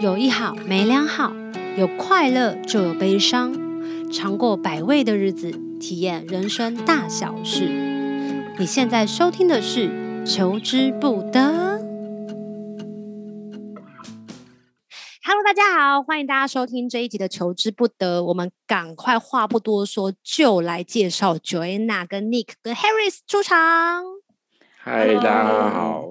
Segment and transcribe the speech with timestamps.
[0.00, 1.32] 有一好没两好，
[1.76, 3.52] 有快乐就有悲伤，
[4.12, 5.50] 尝过百味的日子，
[5.80, 7.64] 体验人生大小事。
[8.60, 9.88] 你现在收听的是
[10.24, 11.40] 《求之不得》。
[15.24, 18.20] Hello，大家好，欢迎大家收听这一集的《求之不得》。
[18.22, 24.04] 我们赶快话不多说，就来介绍 Joanna 跟 Nick 跟 Harris 出场。
[24.76, 26.04] 嗨，大家好。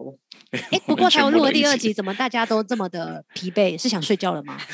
[0.71, 3.77] 哎，不过才有录了第二集，怎么大家都这么的疲惫？
[3.77, 4.57] 是想睡觉了吗？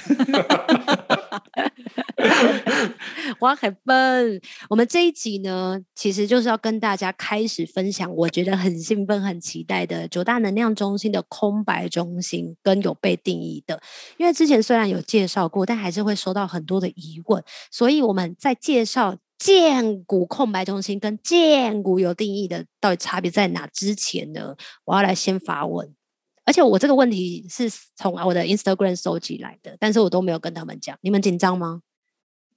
[3.40, 4.40] 我很笨。
[4.70, 13.82] 我们这一集呢，其实就是要跟大家开始分享，我觉得很兴奋、很期待的九大能量中心的空白中心跟有被定义的。
[14.18, 19.18] 因为之前虽然有介绍过，但还是会收到很多的疑问，所以我们在介绍。
[19.44, 23.68] 荐股空白中心跟荐股有定义的到底差别在哪？
[23.68, 25.94] 之前呢，我要来先发问，
[26.46, 31.82] 而且我这个问题是从我的 Instagram 收集来的，但是我都没有跟他们讲，你们紧张吗？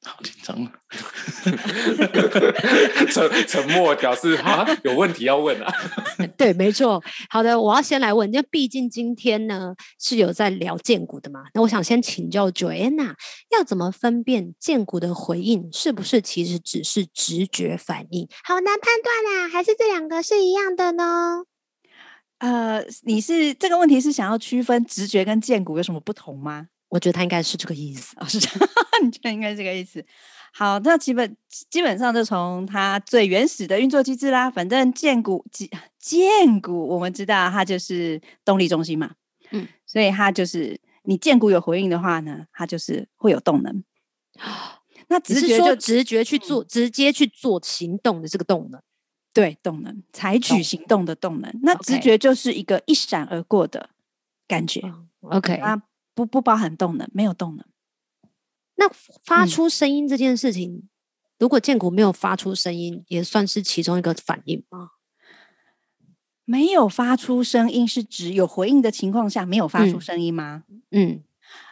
[0.06, 0.72] 好紧张啊！
[3.10, 5.72] 沉沉默表示啊，有问题要问啊。
[6.38, 7.02] 对，没错。
[7.28, 11.46] 好的，我要先来问，因为毕竟今天呢是有在聊荐股的嘛。
[11.54, 13.14] 那我想先请教 Joanna，
[13.50, 18.28] 要怎么分辨荐股的回应是不是其实只是直觉反应？
[18.44, 21.42] 好难判断啊，还是这两个是一样的呢？
[22.38, 26.68] 呃，你是这个问题是想要区分直觉跟荐股有什么不同吗？
[26.88, 28.68] 我觉得他应该是这个意思哦，是这样，
[29.02, 30.04] 你觉得应该是这个意思？
[30.52, 31.36] 好，那基本
[31.68, 34.50] 基本上就从它最原始的运作机制啦。
[34.50, 39.10] 反正荐骨荐荐骨，我们知道它就是动力中心嘛，
[39.50, 43.84] 嗯，所以它就是你荐骨有回应的话呢，它就是会有动能。
[45.08, 48.80] 那直觉就直觉去做，嗯、直接去做行动的这个动能，
[49.34, 51.52] 对，动能采取行动的动能。
[51.62, 53.90] 那直觉就是一个一闪而过的
[54.48, 54.80] 感觉。
[55.20, 55.82] OK，那。
[56.16, 57.64] 不不包含动能，没有动能。
[58.76, 58.88] 那
[59.22, 60.88] 发出声音这件事情，嗯、
[61.38, 64.92] 如果建股没有发出声音，也算是其中一个反应吗？
[66.46, 70.64] 没有发出声音是指有回应的情况下没有发出声音吗？
[70.90, 71.24] 嗯，嗯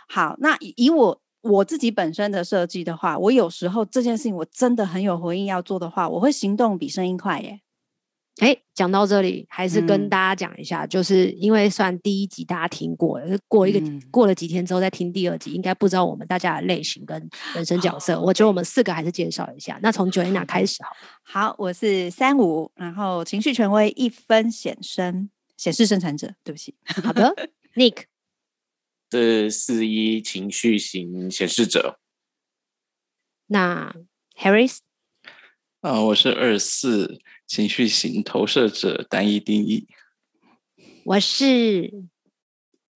[0.08, 7.60] 好，那以我我自己本身的设计的话，我有时候这件事情我真的很有回应要做的话，我会行动比声音快耶。
[8.38, 18.16] 哎，讲到这里，还是跟大家讲一下，嗯、就是因为算第一集大家听过了，过一个、嗯、过了几天之后再听第二集，应该不知道我们大家的类型跟人生角色。
[18.16, 19.78] 哦、我觉得我们四个还是介绍一下。
[19.80, 20.90] 那从 Joanna 开始好。
[21.22, 26.74] 好，我是三五，然后情绪权威一分显身显示生产者，对不起。
[26.84, 27.32] 好的
[27.76, 28.06] ，Nick
[29.12, 32.00] 是四一情绪型显示者。
[33.46, 33.94] 那
[34.36, 34.78] Harris
[35.84, 37.20] 啊，我是二四。
[37.46, 39.86] 情绪型投射者单一定义，
[41.04, 41.92] 我是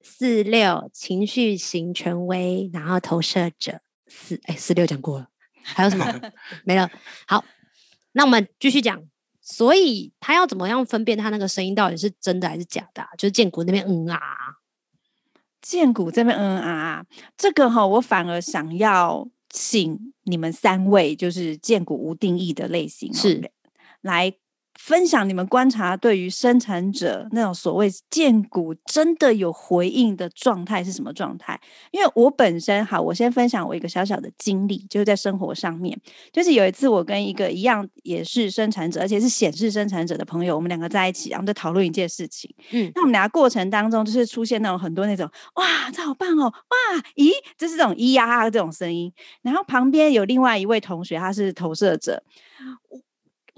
[0.01, 5.29] 四六情绪型权威，然后投射者四哎四六讲过了，
[5.63, 6.07] 还有什么
[6.65, 6.91] 没了？
[7.27, 7.45] 好，
[8.13, 9.05] 那我们继续讲。
[9.43, 13.07] 所以他要怎么样分辨他那个声音到底是真的还是假的？
[13.19, 14.21] 就是建谷那边嗯啊，
[15.61, 17.05] 建谷这边嗯啊，
[17.37, 23.51] 这个哈，我反而想要请你们三位，就是见骨无定义的类型是。
[24.01, 24.33] 来
[24.79, 31.61] 分享你们观察对于生产者那种所谓荐骨真的有回应的状态是什么状态？
[31.91, 36.01] 因为我本身好，我先分享我一个小小的经历，就是在生活上面，
[36.33, 42.55] 就是有一次我跟一个一样也是生产者，而且是显示生产者的朋友，我们两个在一起，然后在讨论一件事情。
[42.71, 49.13] 嗯，那我们俩过程当中就是出现那种很多那种哇，这好棒哦，哇，咦，就是这种咿呀啊这种声音，
[49.43, 52.23] 然后旁边有另外一位同学，他是投射者。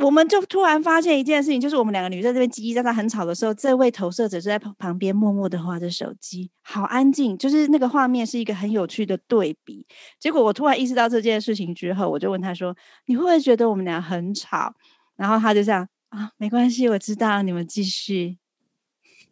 [0.03, 9.87] 我们就突然发现一件事情，就是我们两个女生这边叽叽喳喳很吵的时候，这位投射者就在旁边默默的划着手机，好安静，就是那个画面是一个很有趣的对比。
[10.19, 12.75] 结果我突然意识到这件事情之后，我就问他说
[13.07, 14.73] ：“你会不会觉得我们俩很吵？”
[15.17, 18.39] 然后他就这样啊，没关系，我知道，你们继续。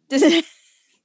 [0.07, 0.25] 就是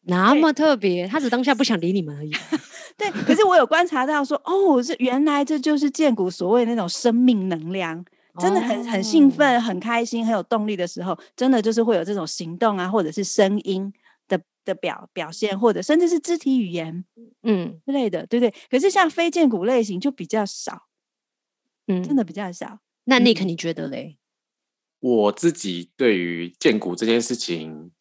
[0.02, 2.30] 那么特别，他只当下不想理你们而已。
[2.96, 8.04] 对，可是我有观察到说，哦，这原来这就是荐骨所谓那种生命能量。
[8.38, 13.92] 真的很很兴奋、很开心、很有动力的时候，真的就是会有这种行动啊，或者是声音
[14.26, 17.04] 的的表表现，或者甚至是肢体语言，
[17.42, 18.54] 嗯之类的，对不对？
[18.68, 20.88] 可是像非荐骨类型就比较少，
[21.86, 22.80] 嗯，真的比较少。
[23.04, 24.18] 那 Nick 你觉得嘞？
[25.00, 27.92] 我自己对于荐骨这件事情，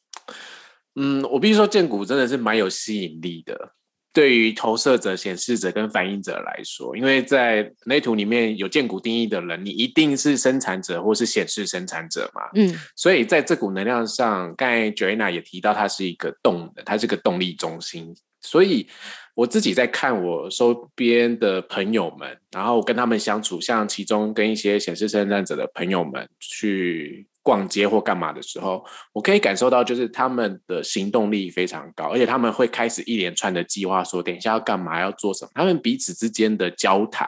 [0.96, 3.76] 嗯，我必须说荐骨真的是蛮有吸引力的。
[4.14, 12.44] 对于投射者、显示者跟反映者来说，因为在人类图里面有建股定义的人，你一定是生产者或是显示生产者嘛。
[12.54, 18.16] 嗯，所以在这股能量上，刚才 Joanna 也提到，它是一个动的，它是个动力中心。
[18.42, 18.88] 所以
[19.34, 27.26] 我自己在看我周边的朋友们，然后跟他们相处，像其中跟一些显示生产者的朋友们去。
[27.44, 35.52] 逛街或干嘛的时候，我可以感受到，就是他们的行动力非常高，而且他们会开始一连串的计划，说等一下要干嘛，要做什么。
[35.54, 37.28] 他们彼此之间的交谈，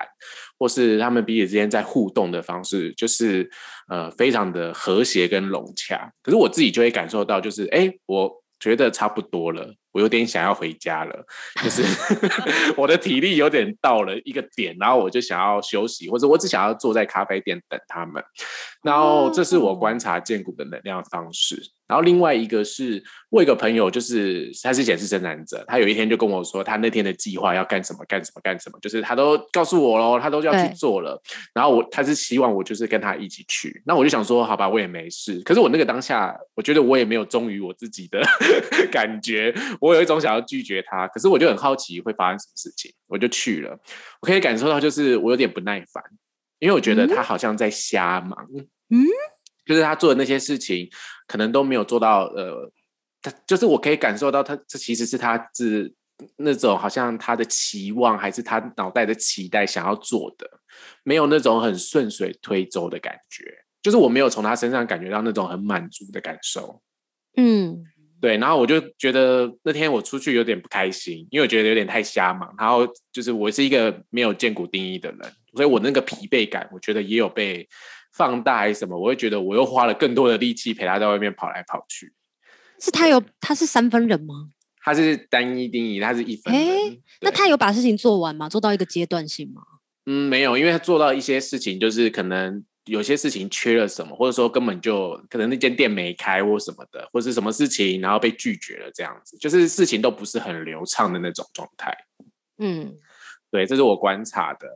[0.57, 3.49] 或是他们彼此之间在互动的方式，就是
[3.89, 6.09] 呃非常的和谐跟融洽。
[6.23, 9.75] 可是我自己就会感受到，就是哎，我觉得差不多了。
[9.95, 11.25] 我有点想要回家了，
[11.63, 11.81] 就是
[12.75, 18.21] 我的体力有点到了一个点，然后我就想要休息，或者我只想要坐在咖啡店等他们。
[18.83, 21.71] 然后这是我观察荐骨的能量方式。
[21.87, 31.21] 然后另外一个是，我有一个朋友，就是他是显示生产者，他有一天就跟我说，他那天的计划要干什么干什么干什么，就是他都告诉我喽，他都要去做了。
[31.53, 35.39] 然后我他是希望我就是跟他一起去，那我就想说，好吧，我也没事。
[35.41, 38.19] 可是我那个当下，我觉得我也没有忠于我自己的
[38.91, 39.53] 感觉，
[39.85, 43.77] 我有一种想要拒绝他，可是我就很好奇会发生什么事情，我就去了。
[44.21, 46.03] 我可以感受到，就是我有点不耐烦，
[46.59, 48.47] 因为我觉得他好像在瞎忙，
[48.89, 49.05] 嗯。
[49.65, 50.87] 就是他做的那些事情，
[51.25, 52.25] 可能都没有做到。
[52.25, 52.71] 呃，
[53.19, 55.91] 他就是我可以感受到他，他这其实是他是
[56.37, 60.47] 那种好像他的期望，还是他脑袋的期待想要做的，
[61.01, 63.43] 没有那种很顺水推舟的感觉。
[63.81, 66.79] 就是我没有从他身上感觉到那种很满足的感受。
[67.35, 67.83] 嗯，
[68.25, 68.37] 对。
[68.37, 72.53] 然后我就觉得那天我出去有点不开心，因为我觉得有点太瞎忙。
[72.57, 75.19] 然后就是我是一个没有见骨定义的人，
[75.53, 77.67] 所以我那个疲惫感，我觉得也有被。
[78.17, 78.97] 放大还是什么？
[78.97, 82.13] 我会觉得我又花了更多的力气陪他在外面跑来跑去。
[82.79, 84.51] 是他有他是三分人吗？
[84.81, 86.57] 他是单一定义，他是一分哎。
[86.57, 88.47] 欸、那他有把事情做完吗？
[88.47, 89.61] 做到一个阶段性吗？
[90.05, 101.95] 嗯，没有，因为他做到一些事情，就是可能有些事情缺了什么，或者说根本就可能那间店没开或什么的，或是什么事情然后被拒绝了这样子，就是事情都不是很流畅的那种状态。
[102.57, 102.95] 嗯，
[103.51, 104.67] 对，这是我观察的。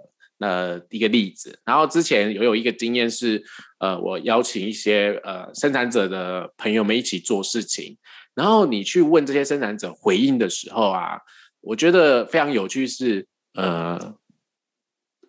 [0.42, 3.44] 呃，一个例子，然后之前有有一个经验是，
[3.80, 7.98] 呃，我邀请一些呃生产者的朋友们一起做事情，
[8.36, 11.20] 然后你去问这些生产者回应的时候啊，
[11.60, 14.16] 我觉得非常有趣是，呃，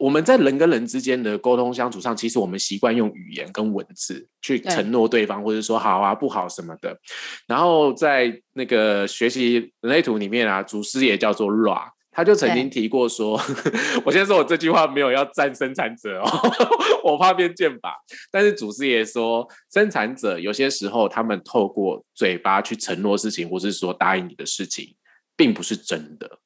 [0.01, 6.99] 我们在人跟人之间的沟通相处上，其实我们习惯用语言跟文字去承诺对方，或者说好啊、不好什么的，
[7.47, 11.91] 然后在那个学习人类图里面啊，祖师爷叫做 Ra。
[12.13, 13.41] 他就曾经提过说，
[14.05, 16.29] 我先说我这句话没有要赞生产者哦，
[17.05, 17.95] 我怕变剑法。
[18.33, 24.97] 但是祖师爷说，生产者有些时候他们透过嘴巴去承诺事情，或是说答应你的事情，
[25.37, 26.41] 并不是真的，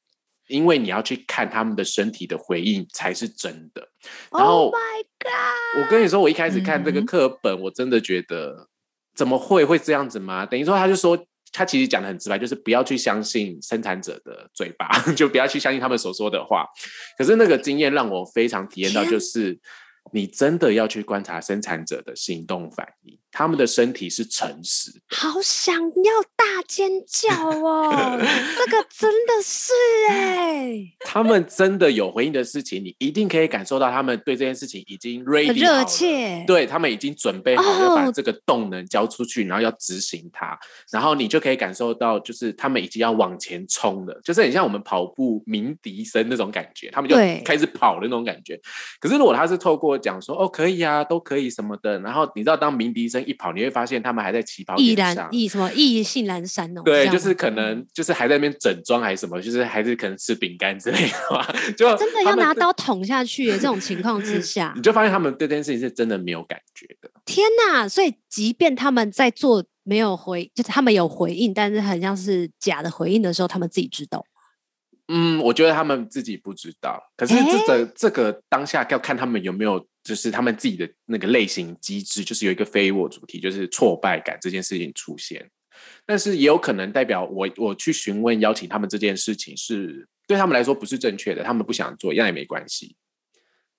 [0.49, 3.89] 因为你要去看他们的身体的回应才是真的。
[4.31, 5.83] 然后，Oh my God！
[5.83, 8.69] 我跟你说，我一开始看这个课本，我真的觉得
[9.15, 10.45] 怎么会会这样子吗？
[10.47, 11.27] 等于说，他就说。
[11.57, 16.67] 他其实讲的很直白，就是不要去相信生产者的嘴巴， 就不要去相信他们所说的话。
[17.17, 19.57] 可是那个经验让我非常体验到，就是
[20.13, 23.19] 你真的要去观察生产者的行动反应。
[23.37, 27.91] 他们的身体是诚实，好想要大尖叫哦！
[28.57, 29.73] 这个真的是
[30.09, 40.57] 哎，他们真的有回应的事情，你一定可以感受到他们对这件事情已经 ready 很热切，对他们已经准备好要把这个动能交出去，然后要执行它，
[40.93, 48.61] 然后你就可以感受到，就是他们已经要往前冲了，就是很像我们跑步鸣笛声那种感觉，他们就开始跑的那种感觉。
[49.01, 53.25] 可是如果他是透过讲说哦可以啊，都可以什么的，然后你知道当鸣笛声。
[53.25, 56.83] 一跑你会发现他们还在起跑点上，意什么意兴阑珊哦？
[56.85, 61.43] 对，就是可能就是还在那边整装还是什么，就是还是可能吃饼干之类的嘛。
[61.75, 67.11] 就真的要拿刀捅下去这种情况之下，你就发现他们对这件事情是真的没有感觉的。
[67.25, 67.89] 天哪！
[67.89, 74.23] 所以即便他们在做没有回，就是他们有回应，但是很像是假的回应的时候，他们自己知道。
[75.09, 77.03] 嗯，我觉得他们自己不知道。
[77.17, 79.87] 可是这个这个当下要看他们有没有。
[80.05, 85.51] 就是他们自己的那个类型机制，就是有一个非我主题，就是挫败感这件事情出现。
[86.05, 92.95] 但是也有可能代表我我去询问邀请他们这件事情是对他们来说不是正确的，他们不想做，那也没关系。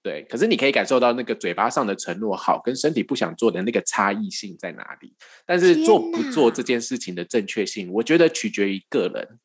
[0.01, 5.13] 对，可是你可以感受到那个嘴巴上的承诺好，跟身体不想做的那个差异性在哪里。
[5.45, 9.37] 但是做不做这件事情的正确性，我觉得取决于个人。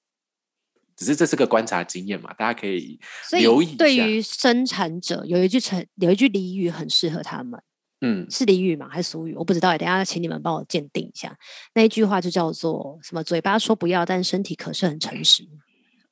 [1.00, 3.00] 只是这是个观察经验嘛，大家可以
[3.32, 3.76] 留意一下。
[3.78, 7.58] 对于生产者，有一句成有一句俚语很适合他们，
[8.02, 8.86] 嗯，是俚语吗？
[8.90, 9.34] 还是俗语？
[9.34, 11.34] 我不知道，等下请你们帮我鉴定一下。
[11.72, 13.24] 那一句话就叫做什么？
[13.24, 15.48] 嘴巴说不要，但身体可是很诚实。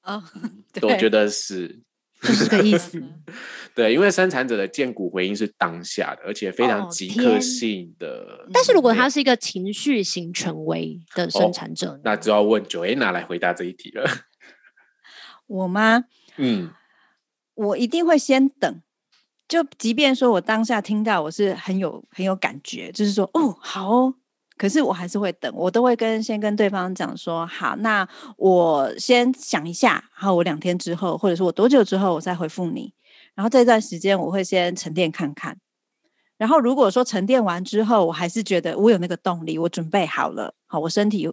[0.05, 0.25] 哦，
[0.81, 1.81] 我觉得是。
[2.21, 3.01] 就是这个意思，
[3.77, 8.09] 对，因为生产者的荐骨回应是当下的，而且非常即刻性的。
[8.09, 14.05] 哦、但是如果他是一个情绪型权威的生产者，哦，那就要问 Joanna 来回答这一题了。
[15.49, 16.05] 我吗？
[16.37, 16.71] 嗯，
[17.55, 18.81] 我一定会先等，
[19.49, 24.15] 就即便说我当下听到我是很有很有感觉，就是说哦，好哦。
[24.57, 32.93] 可是我还是会等，我都会跟先跟对方讲说，好，那我先想一下，然后我两天之后，或者说我多久之后我再回复你，
[33.37, 35.57] 然后这段时间我会先沉淀看看，
[36.37, 41.33] 然后如果说沉淀完之后，我还是觉得我有那个动力，我准备好了，好，我身体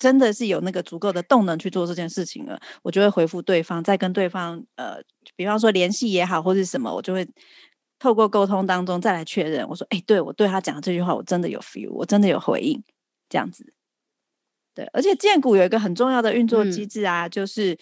[0.00, 4.96] 真的是有那个足够的动能去做这件事情了，我就会回复对方，再跟对方呃，
[5.36, 7.28] 比方说联系也好，或是什么，我就会。
[8.02, 12.82] 透过沟通当中再来确认，我说：“哎、欸，对我对他讲的这句话，我真的有 feel，我真的有回应，
[13.28, 13.74] 这样子。
[14.74, 17.76] 对，而且荐股有一个很重要的运作机制啊，嗯、就是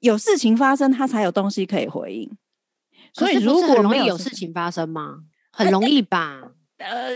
[0.00, 2.36] 有事情发生，它才有东西可以回应。
[3.12, 5.20] 所以如果容易有事情发生吗？
[5.52, 6.50] 很容易吧？
[6.78, 7.12] 呃，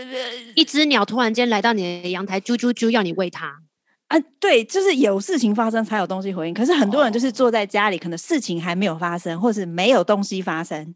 [0.55, 3.63] 一只鸟突然间来到你的阳台，啾啾啾，要你喂它
[4.09, 4.19] 啊？
[4.39, 6.53] 对，就是有事情发生才有东西回应。
[6.53, 10.93] 可是很多人就是坐在家里，哦、可能事情还没有发生，或是没有东西发生。”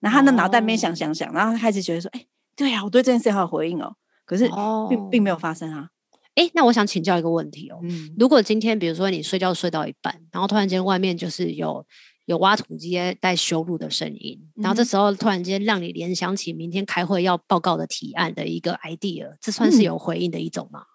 [0.00, 2.24] 然后他的脑袋没想想想，然后他开始觉得说：“哎，
[2.56, 3.94] 对呀，我对这件事还有回应哦。”
[4.24, 4.48] 可是
[4.88, 5.88] 并并没有发生啊。
[6.34, 7.78] 哎，那我想请教一个问题哦。
[7.82, 11.84] 嗯，如果今天比如说你睡觉睡到一半，然后突然间外面就是有
[12.24, 20.80] 有挖土机在修路的声音，然后这时候突然间让你联想起明天开会要报告的提案的一个 idea，这算是有回应的一种吗？
[20.80, 20.91] 嗯，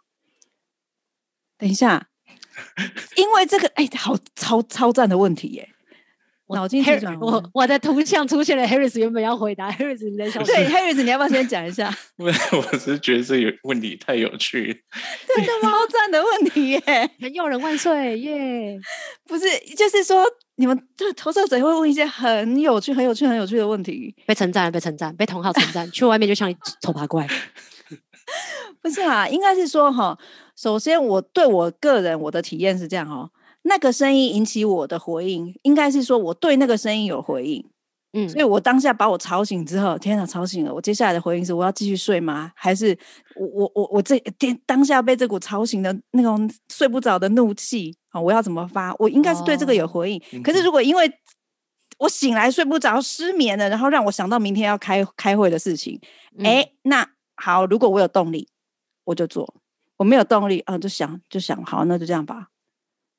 [1.58, 2.08] 等一下，
[3.16, 5.70] 因为这个哎，好超超赞的问题耶。
[6.50, 8.64] 脑筋急转弯，我我的图像出现了。
[8.66, 10.42] Harris 原本要回答，Harris 你在想？
[10.46, 11.94] 对，Harris 你要不要先讲一下？
[12.16, 14.82] 我 我是觉得这个问题太有趣，
[15.36, 15.72] 真的吗？
[15.74, 17.12] 超赞的问题耶！
[17.20, 18.80] 很有人万岁耶！
[19.28, 19.46] 不是，
[19.76, 20.24] 就是说
[20.56, 26.50] 你们这投射者会问一些很有趣、很有趣、很有趣的问题，被称赞，被称赞，被同好称赞，去外面就像
[26.82, 27.28] 丑八怪。
[28.82, 30.18] 不是啊，应该是说哈，
[30.58, 33.30] 首先我对我个人我的体验是这样哦。
[33.62, 37.64] 那个声音引起我的回应，应该是说我对那个声音有回应，
[38.14, 40.74] 嗯，所以我当下把我吵醒之后，天哪，吵醒了！
[40.74, 42.52] 我接下来的回应是我要继续睡吗？
[42.56, 42.98] 还是
[43.36, 48.96] 我我我我这天当下被这股吵醒的那种睡不着的怒气啊，我要怎么发？
[48.98, 50.18] 我应该是对这个有回应。
[50.18, 51.12] 哦，可是如果因为
[52.00, 56.00] 我醒来睡不着，失眠了，然后让我想到明天要开开会的事情，
[56.44, 58.48] 哎，嗯，那好，如果我有动力，
[59.04, 59.46] 我就做；
[59.98, 62.48] 我没有动力，啊，就想就想，好，那就这样吧。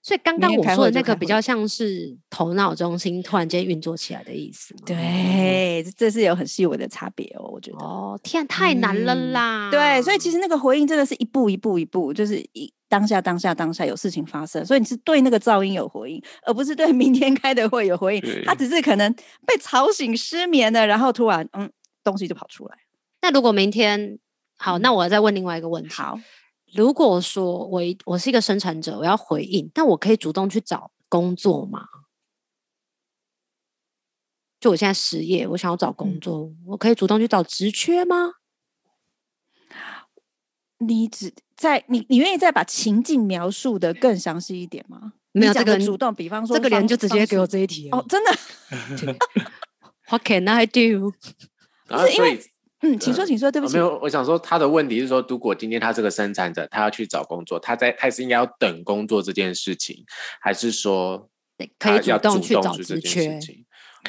[0.00, 4.72] 所以刚刚我说的那个比较像是头脑中心突然间运作起来的意思。
[4.86, 7.78] 对，这是有很细微的差别哦，我觉得。
[7.78, 9.68] 哦，天，太难了啦。
[9.68, 9.70] 嗯。
[9.72, 18.44] 对，所以其实那个回应真的是一步一步一步，就是一当下当下当下有事情发生，所以你是对那个噪音有回应，而不是对明天开的会有回应。
[18.46, 21.70] 他只是可能被吵醒失眠了，然后突然嗯
[22.04, 22.78] 东西就跑出来。
[23.20, 24.18] 那如果明天
[24.56, 25.90] 好，那我再问另外一个问题。
[25.90, 26.18] 好。
[26.74, 31.86] 如果说我我是一个生产者，我要回应，但我可以主动去找工作吗？
[34.60, 38.32] 就我现在失业，我想要找工作，嗯、我可以主动去找职缺吗？
[40.78, 45.14] 你只在你你愿意再把情境描述的更详细一点吗？
[45.32, 48.32] 没有这个主动，比方说这个人就直接给我这一题哦，真的。
[50.10, 51.12] What can I do？
[51.86, 52.40] 不是因为。
[52.80, 53.74] 嗯，请说，请说，对不起。
[53.74, 60.04] 没有，我想说，他的问题是说，如果今天他是个生产者，他要去找工作，他在他是应该要等工作这件事情，
[60.40, 61.28] 还是说
[61.78, 63.40] 可以主动去找职缺？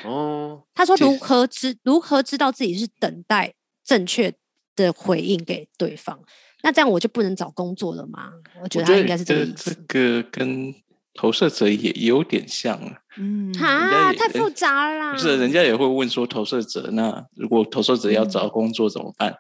[0.03, 4.33] 哦，他说如何知如何知道自己是等待正确
[4.75, 6.19] 的回应给对方？
[6.61, 8.31] 那这样我就不能找工作了吗？
[8.61, 9.73] 我觉得他应该是这个意思。
[9.73, 10.73] 这个跟。
[11.13, 15.13] 投射者也有点像啊，嗯，啊，太复杂了。
[15.13, 19.32] 不是，人家也会问说，投射者那如果投射者要找工作怎么办？
[19.32, 19.38] 嗯、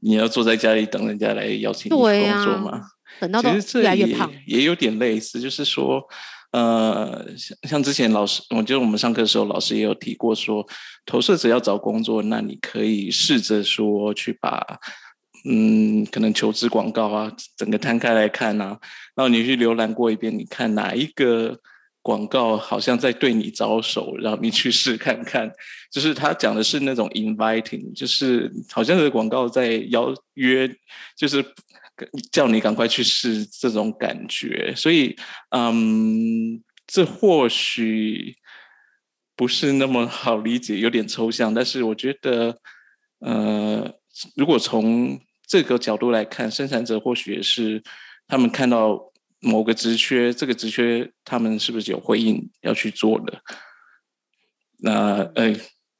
[0.00, 2.02] 你要坐在家里等人家来邀请你工
[2.44, 2.70] 作吗？
[2.72, 2.82] 啊、
[3.20, 4.30] 等到都越来越胖。
[4.46, 6.02] 也有点类似，就是说，
[6.50, 10.66] 呃，像像之前老师，我觉得我们上课的时候，老师也有提过说，
[11.06, 14.78] 投射者要找工作，那你可以试着说去把。
[15.44, 18.78] 嗯，可能求职广告啊，整个摊开来看啊，
[19.14, 21.58] 然后你去浏览过一遍，你看哪一个
[22.00, 25.50] 广告好像在对你招手，然后你去试看看。
[25.90, 30.68] 就是他讲的是那种 inviting，就是好像是广告在邀约，
[31.16, 31.44] 就是
[32.30, 34.72] 叫你赶快去试这种感觉。
[34.74, 35.14] 所以，
[35.50, 38.36] 嗯，这或许
[39.36, 41.52] 不是那么好理解，有点抽象。
[41.52, 42.56] 但是我觉得，
[43.20, 43.92] 呃，
[44.34, 45.20] 如果从
[45.52, 47.82] 这个角度来看，生产者或许也是
[48.26, 48.98] 他们看到
[49.40, 53.42] 某个职缺，这个职缺他们是不是有回应要去做的？
[54.78, 55.54] 那呃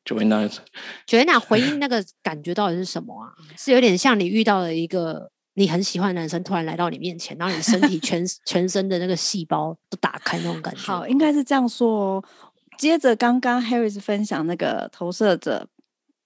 [0.06, 3.28] ，Joanna，Joanna 回应那个感觉到底是什么啊？
[3.58, 10.80] 是有点像你遇到了一个你很喜欢的男生，突然来到你面前，然后你身体全 全身的那个细胞都打开那种感觉。
[10.80, 12.24] 好，应该是这样说哦。
[12.78, 15.68] 接着刚刚 Harris 分享那个投射者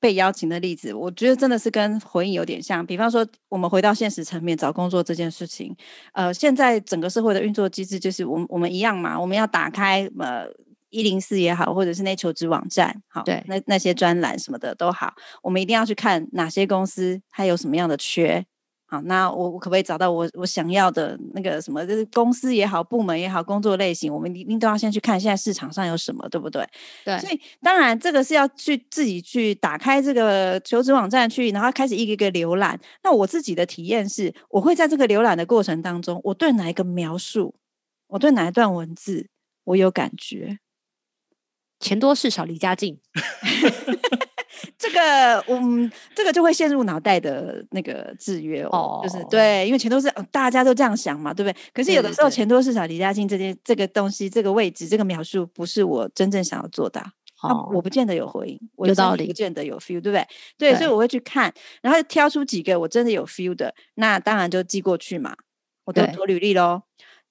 [0.01, 2.85] 被邀请的例子，我觉得真的是跟回应有点像。
[2.85, 5.75] 比方说，我们回到现实层面找工作这件事情，
[6.13, 10.47] 呃，现在整个社会的运作机制就是我们我们一样嘛，我们要打开呃。
[10.89, 15.13] 一零四也好，或者是那求职网站，好，对，那那些专栏什么的都好，
[15.43, 18.47] 我们一定要去看哪些公司它有什么样的缺，
[18.89, 26.65] 好，那我我可不可以找到我我想要的那个什么，就是公司也好，部门也好，工作类型，我们一定都要先去看现在市场上有什么，对不对？
[27.05, 32.79] 对，所以当然这个是要去自己去打开这个求职网站去，然后开始一个一个浏览。
[33.03, 37.57] 那我自己的体验是，我会在这个浏览的过程当中，我对哪一个描述，
[38.07, 39.29] 我对哪一段文字，
[39.65, 40.61] 我有感觉。
[41.81, 42.99] 钱多事少离家近，
[44.79, 49.03] 这个嗯，这个就会陷入脑袋的那个制约哦，oh.
[49.03, 51.57] 就是对，因为钱多是大家都这样想嘛，对不对？
[51.73, 57.01] 可是有的时候钱多事少离家近这件这个东西，这个位置这个描述不是我真正想要做的，
[57.43, 57.53] 哦、oh.
[57.53, 60.27] 啊，我不见得有回应，有道理，不见得有 feel，对不对？
[60.59, 65.35] 对，所以我会去看，然后挑出几个我真的有 feel 的，那当然就寄过去嘛，
[65.85, 66.83] 我都投履历喽。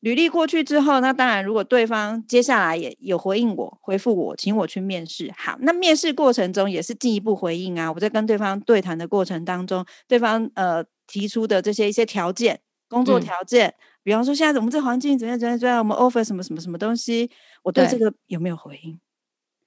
[0.06, 5.34] 履历过去之后，那当然，如果对方接下来也有回应我，回复我，请我去面试。
[5.36, 7.92] 好，那面试过程中也是进一步回应啊。
[7.92, 17.32] 我在跟对方对谈的过程当中，对方呃提出的这些一些条件，工作条件，嗯、比方说现在我们这环境怎样怎样怎样，我们 offer 什么什么什么东西，
[17.64, 19.00] 我对这个有没有回应？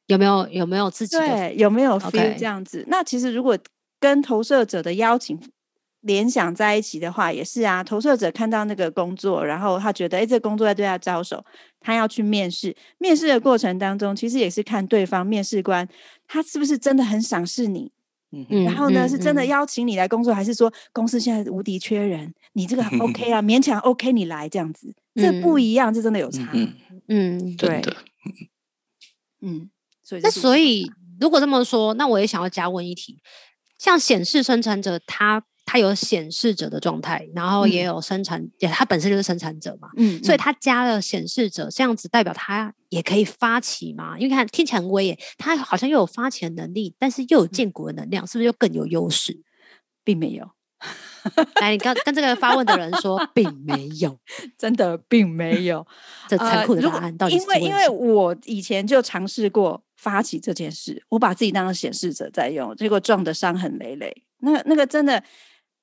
[0.06, 3.58] 有没有有没有自己的对有没有 feel 这样子.那其实如果
[3.98, 5.36] 跟投射者的邀请。
[6.08, 7.84] 联想在一起的话，也是啊。
[7.84, 11.44] 投射者看到那个工作，然后他觉得，哎，这个工作在对他招手，
[11.78, 12.74] 他要去面试。
[12.98, 15.86] 面试的过程当中，其实也是看对方面试官
[16.26, 17.92] 他是不是真的很赏识你。
[18.30, 26.48] 嗯，然后呢，嗯、是真的邀请你来工作，嗯、还是说公司现在无敌缺人，你这个很 OK 啊，勉强 OK 你来这样子，这不一样，这真的有差。
[26.52, 26.74] 嗯，
[27.08, 27.80] 嗯对，
[29.40, 29.70] 嗯，
[30.02, 33.18] 所以那所以如果这么说，那我也想要加问一题，
[33.78, 35.44] 像显示生产者他。
[35.70, 44.18] 他有显示者的状态，然后也有生产，也、嗯、他本身就是生产者嘛，嗯，所以它加了显示者，这样子代表它也可以发起嘛？
[44.18, 49.42] 因为看听起来很威耶，他好像又有发起的能力，但是又有建国的能量，是不是又更有优势？
[50.02, 50.48] 并没有。
[51.60, 54.18] 来，你跟跟这个发问的人说， 并没有，
[54.56, 55.86] 真的并没有。
[56.28, 64.24] 这残酷的答案到底是、呃、因为因为我以前就尝试过发起这件事，我把自己当成显示者在用，结果撞得伤痕累累。
[64.38, 65.22] 那个那个真的。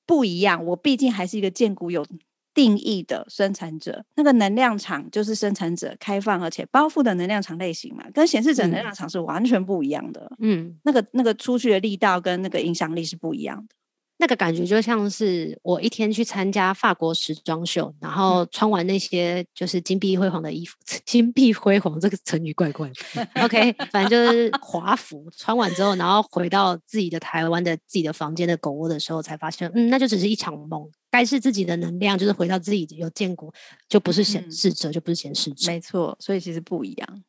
[0.06, 2.06] 不一样，我毕竟还是一个建股有
[2.54, 10.30] 定义的生产者，那个能量场就是生产者开放而且包覆的能量场类型嘛，跟显示者能量场是完全不一样的。
[10.38, 13.74] 嗯，那个那个出去的力道跟那个影响力是不一样的。
[14.18, 20.74] 那个感觉就像是我一天去参加法国时装秀，然后穿完那些就是金碧辉煌的衣服，
[21.04, 23.28] 金碧辉煌这个成语怪怪的。
[23.42, 30.90] OK，反正就是华服，穿完之后，然后回到自己的台湾的自己的房间的狗窝的时候，才发现，嗯，那就只是一场梦。
[31.10, 33.52] 该是自己的能量，就是回到自己有见过，
[33.88, 35.70] 就不是显示者，嗯、就不是显示者。
[35.70, 37.22] 没错，所以其实不一样。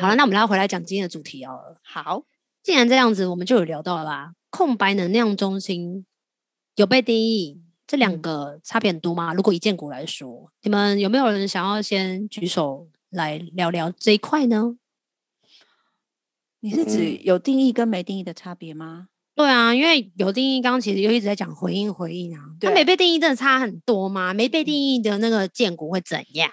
[0.00, 1.76] 好了，那我们来回来讲今天的主题哦。
[1.82, 2.22] 好，
[2.62, 4.32] 既然这样子，我们就有聊到了吧。
[4.52, 6.04] 空白能量中心
[6.76, 9.32] 有被定义，这两个差别很多吗？
[9.32, 14.76] 如果以建股来说，你们有没有人想要先举手来聊聊这一块呢？
[16.60, 19.08] 你是指有定义跟没定义的差别吗？
[19.34, 22.42] 对啊，因为有定义，刚刚其实又一直在讲回应回应啊。
[22.60, 24.34] 它没被定义真的差很多吗？
[24.34, 26.50] 没被定义的那个建股会怎样？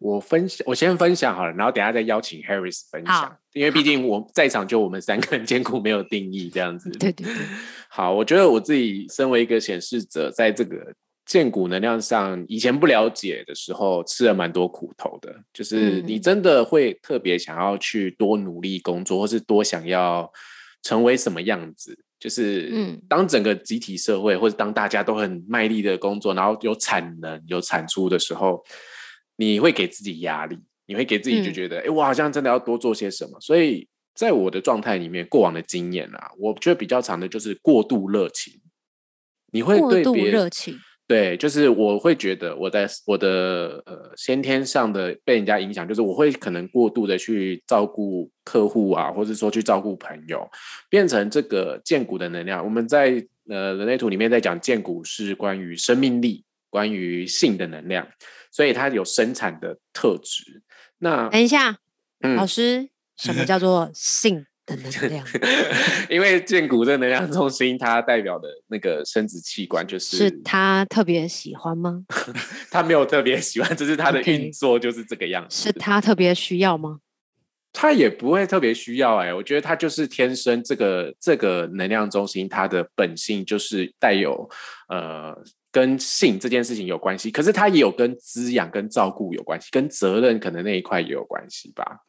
[0.00, 6.90] 我分享，我先分享好了，然后等下再邀请 Harris 分享，因为毕竟我在场就我们三个人荐骨没有定义这样子。
[6.98, 7.34] 对对对。
[7.90, 10.94] 好，我觉得我自己身为一个显示者，在这个
[11.26, 15.34] 荐股能量上，以前不了解的时候，吃了蛮多苦头的。
[15.52, 20.32] 就是你真的会特别想要去多努力工作，或是多想要
[20.82, 21.94] 成为什么样子？
[22.18, 28.64] 就是嗯，当整个集体社会，或者当大家都很卖力的工作，然后有产能、有产出的时候。
[29.40, 33.40] 你会给自己压力，你会给自己就觉得，哎、嗯，我好像真的要多做些什么。
[33.40, 38.60] 所以在我的状态里面，过往的经验啊，我觉得比较长的就是过度热情。
[39.50, 50.46] 你会对别人过度热情，对，就是我会觉得我在我的呃先天上的被人家影响，就是我会可能过度的去照顾客户啊，或者说去照顾朋友，
[50.90, 52.62] 变成这个荐骨的能量。
[52.62, 58.06] 我们在呃人类图里面在讲荐骨是关于生命力，关于性的能量。
[58.50, 60.62] 所以它有生产的特质。
[60.98, 61.78] 那等一下，
[62.20, 65.26] 嗯老师，什么叫做性的能量？
[66.10, 72.04] 因为建骨的能量中心，它代表的那个生殖器官就是，是他特别喜欢吗？
[72.70, 75.56] 他没有特别喜欢，只是他的运作就是这个样子。
[75.56, 75.62] Okay.
[75.64, 77.00] 是他特别需要吗？
[77.72, 84.50] 他也不会特别需要哎、欸，我觉得他就是天生这个这个能量中心，它的本性就是带有
[84.88, 85.32] 呃
[85.72, 92.00] 跟性这件事情有关系，可是它也有跟滋养、跟照顾有关系，跟责任可能那一块也有关系吧。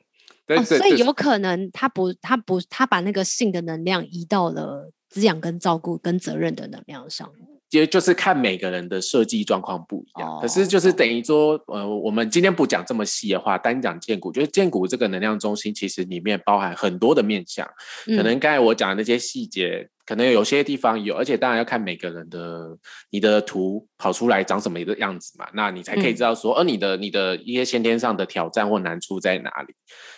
[0.65, 7.31] 所以有可能他不他不他把那个性的能量移到了滋养、跟照顾、跟责任的能量上。
[7.69, 17.65] 也就是看每个人的设计状况不一样，哦、可是就是等于说，呃，我们今天不讲这么细的话，单讲建骨，就是建骨这个能量中心，其实里面包含很多的面向。
[18.07, 22.77] 嗯、可能刚才我讲的那些细节，可能有些地方有，而且当然要看每个人的
[23.11, 29.73] 你的图跑出来长什么一个样子嘛，那你才可以知道说，而、嗯、你的你的一些先天上的挑战或难处在哪里。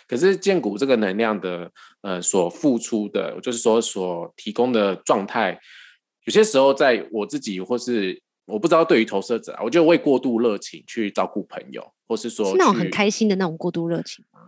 [0.08, 1.70] 可是建骨这个能量的
[2.02, 5.60] 呃所付出的，就是说所提供的状态。
[6.24, 14.40] 有些时候，在我自己或是我不知道，对于投射者，我就会过度热情去照顾朋友，或是说是那种很开心的那种过度热情吗？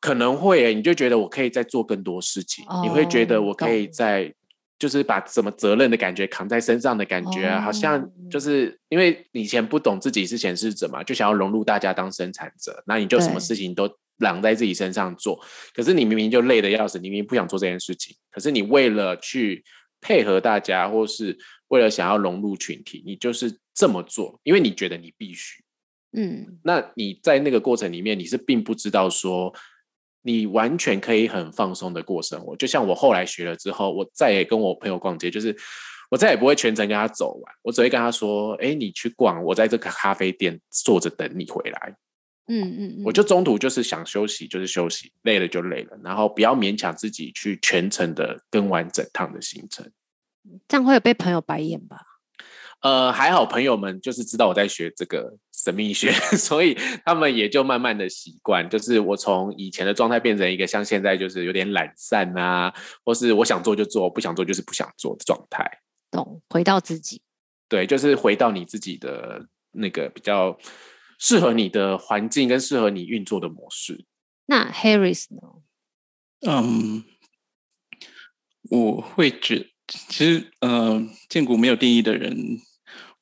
[0.00, 4.34] 可能会、欸，你就觉得我可以再做更多事情，哦、你会觉得我可以在
[4.80, 13.88] 就是把什么责任的感觉扛在身上的感觉啊，哦、好像就是因为以前不懂自己是显示者嘛，就想要融入大家当生产者，那你就什么事情都
[14.18, 15.40] 揽在自己身上做，
[15.72, 19.62] 可是你明明就累得要死，你明明不想做这件事情，可是你为了去。
[20.02, 21.36] 配合大家，或是
[21.68, 25.62] 为了想要融入群体，你就是这么做，因为你觉得你必须。
[26.16, 29.54] 嗯，那你在那个过程里面，你是并不知道说，
[30.22, 32.56] 你完全可以很放松的过生活。
[32.56, 35.56] 就像我后来学了之后，我再也跟我朋友逛街，就是
[36.10, 41.96] 我再也不会全程跟他走完，我只会跟他说：“哎，你去逛，我在这个咖啡店坐着等你回来。”
[42.52, 49.88] 嗯嗯，嗯，我就中途就是想休息，就是休息，累了就累了，然后不要勉强自己去全程的跟完整趟的行程，
[50.66, 51.96] 这样会有被朋友白眼吧？
[52.82, 62.72] 呃，还好朋友们就是知道我在学这个神秘学， 所以他们也就慢慢的习惯，就是我从以前的状态变成一个像现在就是有点懒散啊，
[63.04, 65.64] 或是我想做就做，不想做就是不想做的状态。
[66.10, 67.20] 懂，回到自己，
[67.68, 70.58] 对，就是回到你自己的那个比较。
[71.22, 74.06] 适合你的环境跟适合你运作的模式。
[74.46, 75.42] 那 Harris 呢？
[76.48, 77.04] 嗯，
[78.70, 82.34] 我会觉，其实，呃，建股没有定义的人，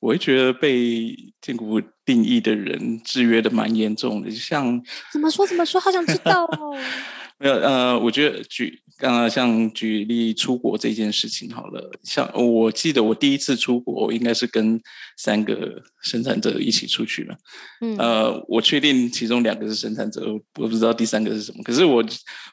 [0.00, 4.82] 我会觉得被荐骨定义的人制约的蛮严重的，就像
[5.12, 6.76] 怎么说怎么说，好想知道哦。
[7.40, 14.80] 没有，呃，我觉得举刚刚像举例出国这件事情好了，像我记得我第一次出国应该是跟
[15.16, 17.37] 三个生产者一起出去了，
[17.80, 20.20] 嗯，呃，我确定其中两个是生产者，
[20.58, 22.04] 我不知道第三个是什么，可是我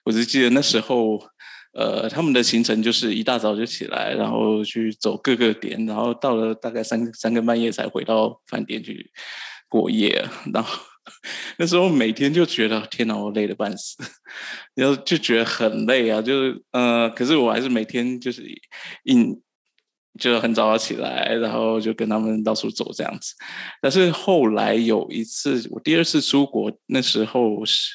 [0.03, 1.19] 我只记得那时候，
[1.75, 9.11] 呃，他们的行程就是一大早就起来，然后去走各个点，然后到了大概三三更半夜才回到饭店去
[9.69, 10.79] 过夜，然后。
[11.57, 13.95] 那时候每天就觉得天哪，我累得半死，
[14.73, 18.41] 然后就觉得很累啊，就是呃，可是我还是每天就是
[19.03, 19.39] 硬，
[20.19, 23.35] 就很早起来，然后就跟他们到处走这样子。
[23.79, 27.91] 但是后来有一次，我第二次出国，那时候是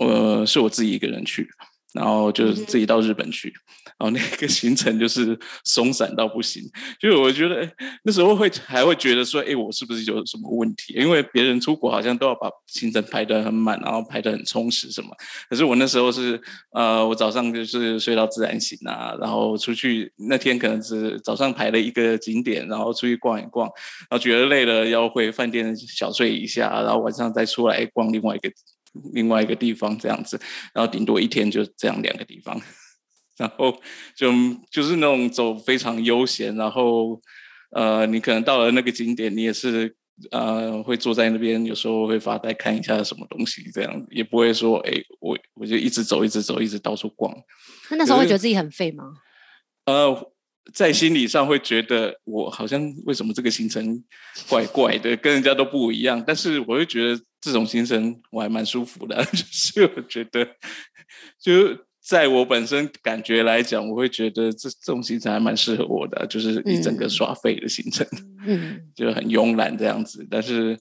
[0.00, 1.48] 呃，是我自己一个人去。
[1.92, 3.52] 然后就是自己到日本去，
[3.98, 6.62] 然后那个行程就是松散到不行，
[7.00, 7.68] 就是我觉得
[8.04, 10.94] 那时候会还会觉得说，哎，我是不是有什么问题？
[10.94, 15.08] 因为别人出国好像都要把行程排得很满，然后排得很充实什么。
[15.48, 16.40] 可是我那时候是，
[16.72, 23.66] 呃，我早上就是睡到自然醒啊，然后出去那天可能是早上排了一个景点，然后出去逛一逛，
[24.08, 28.50] 然后觉得累了要回饭店小睡一下，然后晚上再出来逛另外一个。
[29.12, 30.40] 另外一个地方这样子，
[30.74, 32.60] 然后顶多一天就这样两个地方，
[33.38, 33.80] 然后
[34.16, 34.32] 就
[34.70, 37.20] 就是那种走非常悠闲，然后
[37.70, 39.94] 呃，你可能到了那个景点，你也是
[40.30, 47.34] 呃会坐在那边，有时候会发呆看一下什么东西，这样也不会说哎，我我就一直走，一直走，一直到处逛。
[47.90, 49.04] 那那时候会觉得自己很废吗？
[49.86, 50.32] 呃，
[50.72, 54.02] 在心理上会觉得我好像为什么这个行程
[54.48, 57.20] 怪怪的，跟人家都不一样，但是我会觉得。
[57.42, 60.46] 这种行程我还蛮舒服的， 就是我觉得，
[61.40, 68.06] 就在我本身感觉来讲，我会觉得这这种行程还蛮适合我的，就是一整个耍废的行程，
[68.46, 70.28] 嗯，就很慵懒这样子。
[70.30, 70.78] 但是，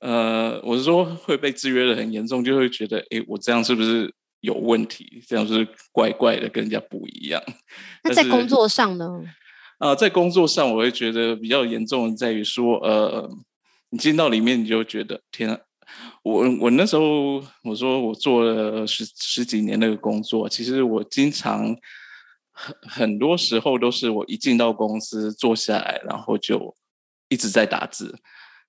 [0.00, 4.12] 呃，我是说会被制约的很严重，就会觉得，哎，我这样是不是
[4.44, 5.22] 有问题？
[5.26, 7.42] 这样是怪怪的，跟人家不一样。
[8.02, 9.24] 那在工作上呢？
[9.78, 13.30] 啊、呃，在工作上，我会觉得比较严重的在于说，呃。
[13.90, 15.56] 你进到里面，你就觉得天啊！
[16.24, 21.66] 我我那时候我说我做了十十几年那个工作，其实我经常
[22.50, 26.74] 很很多时候都是我一进到公司坐下来，然后就
[27.28, 28.18] 一直在打字，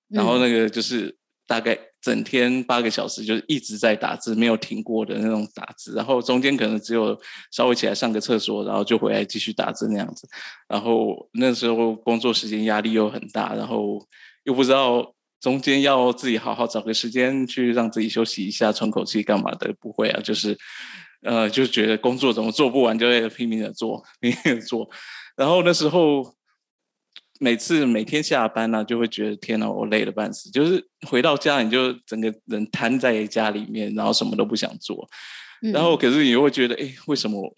[0.06, 7.18] 然后那个就是大概整天八个小时就是一直在打字，没有停过的那种打字，然后中间可能只有
[7.50, 10.28] 稍微起来上个厕所，然后就回来继续打字那样子。
[10.68, 14.06] 然后那时候工作时间压力又很大，然后
[14.44, 15.12] 又不知道。
[15.38, 20.56] 中间要自己好好找个时间去让自己休息一下、喘口气干嘛的，不会啊，就是，
[21.22, 24.88] 呃，就觉得工作怎么做不完，就会拼命的做，拼命的做。
[25.36, 26.34] 然后那时候
[27.40, 30.50] 每次每天下班呢、啊，就会觉得天哪，我累得半死。
[30.50, 35.08] 就是回到家，你就整个人瘫在家里面，然后什么都不想做。
[35.72, 37.54] 然后可是你又会觉得，哎，为什么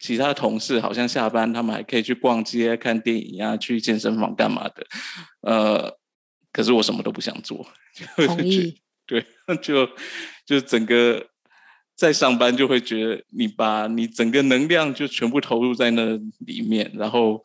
[0.00, 4.86] 其他同事好像下班他们还可以去逛街、看电影啊，去健身房干嘛的？
[5.42, 5.98] 呃。
[6.54, 7.66] 可是我什么都不想做，
[8.26, 8.78] 同意。
[9.08, 9.24] 对，
[9.62, 9.88] 就
[10.44, 11.26] 就整个
[11.96, 16.04] 在上班就会觉得你把你整个能量就全部投入在那
[16.40, 17.42] 里面，然后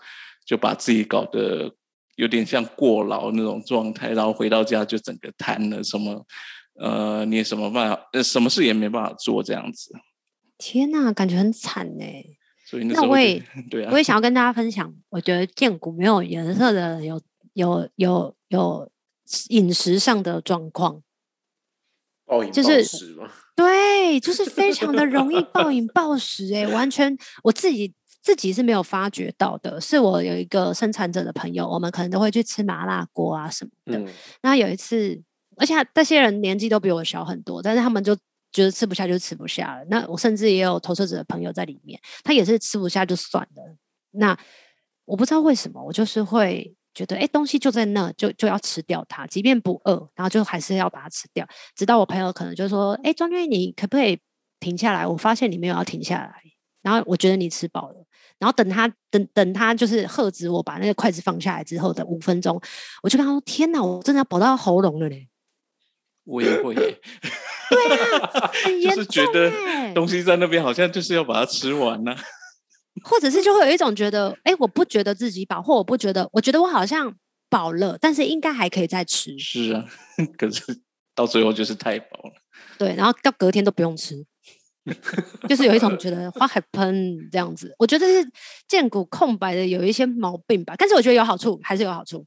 [0.48, 1.72] 就把自己搞得
[2.16, 6.26] 有点像过劳那种状态，然后回到家就整个瘫了，什么
[6.80, 9.94] 呃，你也什么办法，呃，什么事也没办法做，这样子。
[10.58, 12.06] 天哪，感觉很惨呢。
[12.66, 17.22] 所以那，那我也对啊，我也想要跟大家分享，我觉得荐骨没有颜色的有
[17.54, 18.50] 有有有。
[18.50, 18.92] 有
[19.50, 21.04] 饮食上的状况，
[22.26, 23.30] 暴饮暴食吗？
[23.58, 29.80] 对，就是非常的容易暴饮暴食，哎，完全我自己自己是没有发觉到的。
[29.80, 34.12] 是我有一个生产者的朋友，我们可能都会去吃麻辣锅啊什么的。
[34.42, 35.22] 那、嗯、有一次，
[35.56, 38.16] 而且那些人年纪都比我小很多，但是他们就
[38.52, 39.86] 觉得吃不下就吃不下了。
[39.90, 43.76] 那我甚至也有投射者的朋友在里面，他也是吃不下就算了。
[44.12, 44.38] 那
[45.06, 46.74] 我不知道为什么，我就是会。
[46.98, 51.48] 觉得哎，东西就在那，就就要吃掉它，即便不饿，然后就还是要把它吃掉。
[51.76, 54.20] 直到我朋友可能就说：“哎，庄君，你可不可以
[54.60, 55.06] 停下来？
[55.06, 56.34] 我发现你没有要停下来。
[56.82, 58.07] 然后我觉得你吃饱了。
[58.40, 62.60] 然后等他等等他就是喝止我把那个筷子放下来之后的五分钟，
[63.04, 65.28] 我就跟他说：天哪，我真的要饱到喉咙了嘞！
[66.24, 67.00] 我也会耶，
[67.70, 72.18] 对啊， 很严重，就是觉得东西在那边，好像就是要把它吃完呢、啊。”
[73.04, 77.16] 或者是就会有一种觉得，哎，我不觉得自己饱，或我不觉得，我觉得我好像
[77.50, 79.38] 饱了，但是应该还可以再吃。
[79.38, 79.86] 是啊，
[80.38, 80.82] 可是
[81.16, 82.34] 到最后就是太饱了。
[82.78, 84.26] 对，然后到隔天都不用吃，
[85.48, 87.74] 就是有一种觉得花海喷这样子。
[87.78, 88.30] 我觉得是
[88.68, 92.26] 荐骨空白的有一些毛病吧，但是我觉得有好处，还是有好处。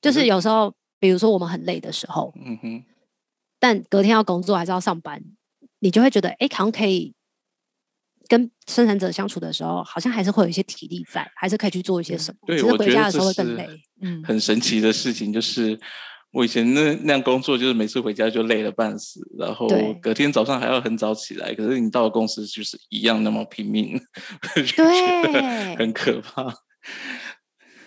[0.00, 2.84] 就是有时候，比如说我们很累的时候，嗯哼，
[3.58, 5.22] 但隔天要工作还是要上班，
[5.80, 7.14] 你就会觉得，哎，好像可以。
[8.28, 12.38] 跟生产者相处的时候，好像还是会有一些体力在，还是可以去做一些什么。
[12.44, 13.68] 对，只是回家的时候会更累。
[14.00, 15.78] 嗯，很神奇的事情就是，
[16.36, 19.66] 我以前那那样工作，就是每次回家就累了半死，然后
[20.02, 21.54] 隔天早上还要很早起来。
[21.54, 23.98] 可是你到了公司，就是一样那么拼命，
[24.76, 26.54] 对，很可怕。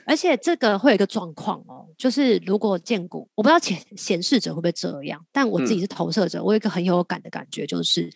[0.07, 8.11] 而且这个会有一个状况哦，就是如果见骨，我不知道显显示者会不会这样，但我自己是投射者，嗯、我有一个很有感的感觉，就是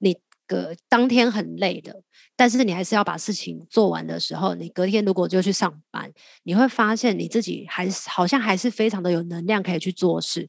[0.00, 0.14] 你。
[0.48, 2.02] 个当天很累的，
[2.34, 10.48] 但是你还是要把事情做完的时候，你隔天如果就去上班，你会发现你自己还是好像还是非常的有能量可以去做事。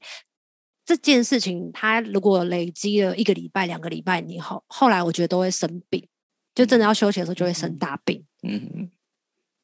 [0.84, 6.08] 这件事情它如果累积了一个礼拜、两个礼拜，你后后来我觉得都会生病，
[6.56, 8.26] 就真的要休息的时候就会生大病。
[8.42, 8.92] 嗯嗯，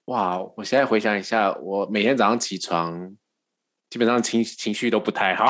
[0.06, 0.40] 哇！
[0.56, 3.18] 我现在回想一下，我每天早上起床。
[3.96, 5.50] 基本上情情绪都不太好，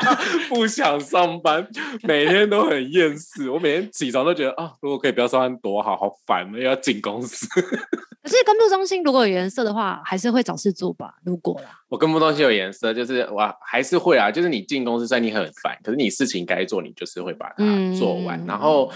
[0.48, 1.68] 不想上班，
[2.04, 3.50] 每天都很厌世。
[3.50, 7.46] 我每天起床都觉得啊，如果可以不要上班多好，好烦，又要进公司。
[8.24, 11.16] 可是根部中心如果有颜色的话，还是会找事做吧？
[11.22, 17.56] 如果啦，我根部中心有颜色，就是我还是会啊，就是你进公司虽然你很烦，可是你事情该做，你就是会把它
[17.94, 18.42] 做完。
[18.42, 18.90] 嗯、然后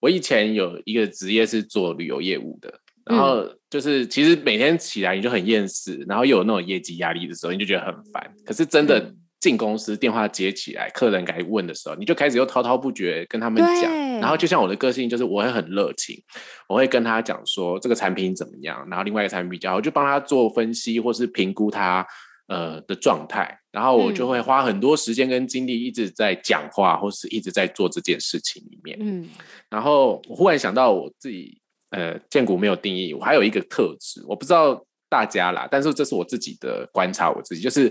[0.00, 2.80] 我以前有一个职业是做旅游业务的。
[3.08, 8.34] 然后就是，其实每天起来你就很厌世，然后又有那种业绩压力的时候，你就觉得很烦。
[8.44, 13.92] 可是真的进公司，电话接起来，客人该问的时候，你就开始又滔滔不绝跟他们讲。
[14.18, 16.20] 然后就像我的个性，就是我会很热情，
[16.68, 22.04] 我会跟他讲说这个产品怎么样，然后另外一个产品比较好，我就帮他做分析或是评估他
[22.48, 23.56] 呃的状态。
[23.70, 28.98] 然后我就会花很多时间跟精力一直在讲话，或是一直在做这件事情里面。
[29.00, 29.28] 嗯，
[29.70, 31.60] 然后我忽然想到我自己。
[31.96, 37.90] 呃，建股没有定义，我还有一个特质，我不知道大家啦，但是这是我自己的观察，我自己就是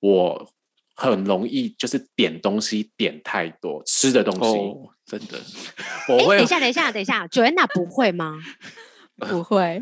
[0.00, 0.50] 我
[0.96, 5.38] 很容易就是点东西点太多吃的东西，哦、真的，
[6.12, 6.38] 我会、欸。
[6.38, 8.36] 等一下，等一下，等一下，Joanna 不会吗？
[9.28, 9.80] 不会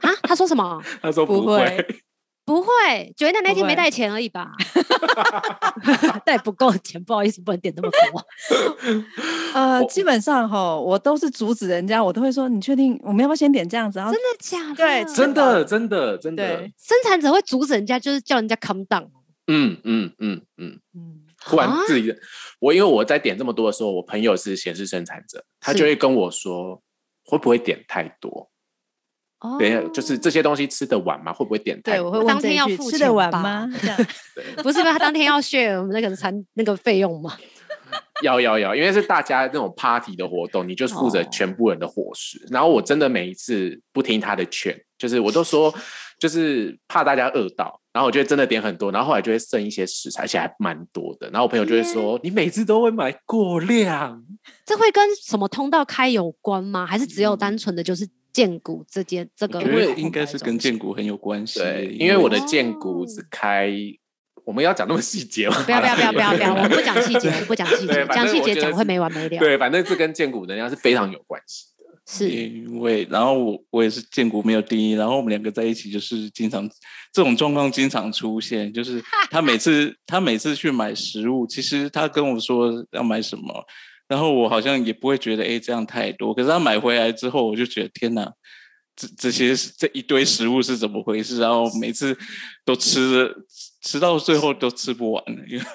[0.00, 0.10] 啊？
[0.22, 0.82] 他说什么？
[1.00, 2.02] 他说不会。
[2.44, 2.68] 不会，
[3.16, 4.50] 觉得那天没带钱而已吧？
[6.26, 8.26] 带不够钱， 不好意思，不能点那么多。
[9.54, 14.74] 呃，基本上哈，我都是阻止人家，我都会说：“你确定我们要不要先点这样子？”然后真的假的？
[14.74, 16.58] 对，真的，真的，真的。
[16.76, 19.08] 生产者会阻止人家，就是叫人家 come down。
[19.46, 21.20] 嗯嗯嗯嗯嗯。
[21.44, 22.16] 突然自己的，
[22.60, 26.80] 我因为我在点这么多的时候，我朋友是显示生产者，他就会跟我说
[27.26, 28.48] ：“会不会点太多？”
[29.58, 31.32] 对，就是这些东西吃得完吗？
[31.32, 32.02] 会不会点太多？
[32.02, 33.68] 对，我会问当天要付吃得完吗？
[33.80, 33.96] 这样
[34.62, 37.36] 不是因为他当天要 share 我们那个餐那个费用吗？
[38.22, 42.38] 要要要，因为是大家那种 party 的活动，你就是负责全部人的伙食。
[42.44, 42.54] Oh.
[42.54, 45.74] 然后我真的每一次不听他的劝，就是我都说，
[46.18, 47.80] 就是怕大家饿到。
[47.92, 51.28] 然后我就真的点很多，然后后来就会剩一些食材，而且还蛮多的。
[51.28, 54.24] 然后我朋友就会说：“你每次都会买过量。”
[54.64, 56.86] 这会跟什么通道开有关吗？
[56.86, 58.08] 还是只有单纯的就是？
[58.32, 61.60] 荐骨这件这个，因为应该是跟荐骨很有关系。
[61.60, 63.70] 对，因为我的荐骨只开，
[64.44, 65.62] 我们要讲那么细节吗？
[65.64, 69.38] 不要不要不要不要不要，我们不讲细节，我不讲细节，讲细节讲会没完没了。
[69.38, 71.84] 对，反正这跟荐骨能量是非常有关系的。
[72.04, 76.68] 是因为，然后我我也是荐骨没有定义，然后我们两个在一起就是经常
[77.12, 83.64] 这种状况经常出现，就是他每次他每次去买食物，其实他跟我说要买什么。
[84.12, 86.34] 然后我好像也不会觉得，哎，这样太多。
[86.34, 88.30] 可是他买回来之后，我就觉得，天哪，
[88.94, 91.40] 这这些这一堆食物是怎么回事？
[91.40, 92.14] 然后每次
[92.62, 93.34] 都吃，
[93.80, 95.24] 吃到最后都吃不完。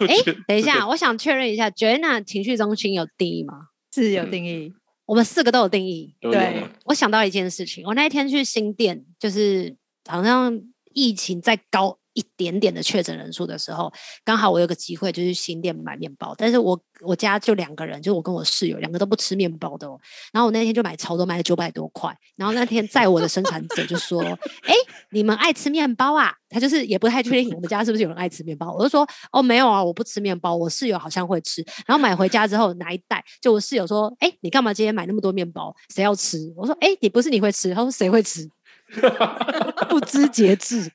[0.08, 0.16] 哎，
[0.48, 3.56] 等一下，我想确认一下，Joanna 情绪中心有定义吗？
[3.92, 4.72] 是有定义，
[5.08, 6.14] 我们四个都有定义。
[6.20, 9.76] 有对，我想到一件事情，我那一天去新店，就是
[10.08, 10.62] 好像
[10.94, 11.98] 疫情在高。
[12.18, 13.94] 一点点的确诊人数的时候，
[14.26, 20.00] 刚好我有个机会就去新店买面包，但是我我家就两个人，就我跟我室友两个都不吃面包的哦。
[20.34, 22.12] 然后我那天就买超多，买了九百多块。
[22.36, 24.20] 然后那天在我的生产者就说
[24.66, 24.74] ：“哎，
[25.12, 28.74] 你们爱吃面包啊？”他就是也不太确定我们家是不是有人爱吃面包。
[28.74, 30.56] 我就说：“哦，没有啊，我不吃面包。
[30.56, 35.76] 我室友好像会吃。”然后买回家之后拿一袋，就我室友说：“哎，你干嘛今天买那么多面包？
[35.94, 38.50] 谁要吃？”我说：“哎，你不是你会吃？”他说：“谁会吃？”
[39.90, 40.90] 不知节制，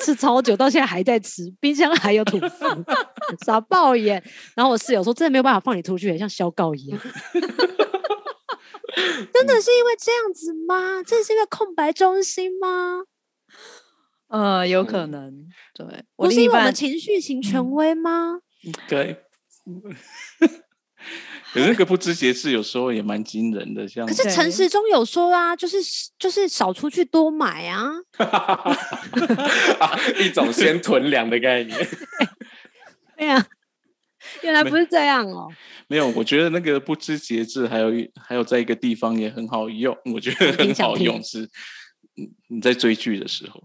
[0.00, 2.64] 吃超久，到现在还在吃，冰箱还有吐司，
[3.46, 4.22] 傻爆眼。
[4.56, 7.00] 然后我室友说：“真的没有办法放你出去，像消告一样。
[9.32, 11.02] ”真的是因为这样子吗？
[11.06, 13.04] 这是因为空白中心吗？
[14.28, 15.46] 呃，有可能。
[15.74, 18.40] 对，不是因为我们情绪型权威吗？
[18.88, 19.24] 对。
[21.52, 25.78] 可是那个不知节制有时候也蛮惊人的，像可是陈时中有说啊，就是
[26.18, 27.90] 就是少出去多买啊，
[30.20, 31.76] 一种先囤粮的概念。
[33.18, 33.44] 对呀，
[34.42, 35.48] 原来不是这样哦。
[35.88, 41.48] 没有，我觉得那个不知节制还有还有在一个地方也很好用，我觉得很好用是，
[42.48, 43.60] 你在追剧的时候。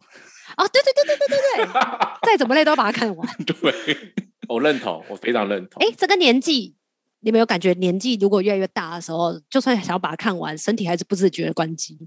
[0.58, 1.82] 哦，对对对对对对对，
[2.26, 3.28] 再怎么累都要把它看完。
[3.46, 4.14] 对，
[4.48, 5.84] 我认同，我非常认同。
[5.84, 6.76] 哎，这个年纪。
[7.26, 11.98] 你没有感觉年纪如果越来越大的时候，就算想要把它看完，身体还是不自觉的关机？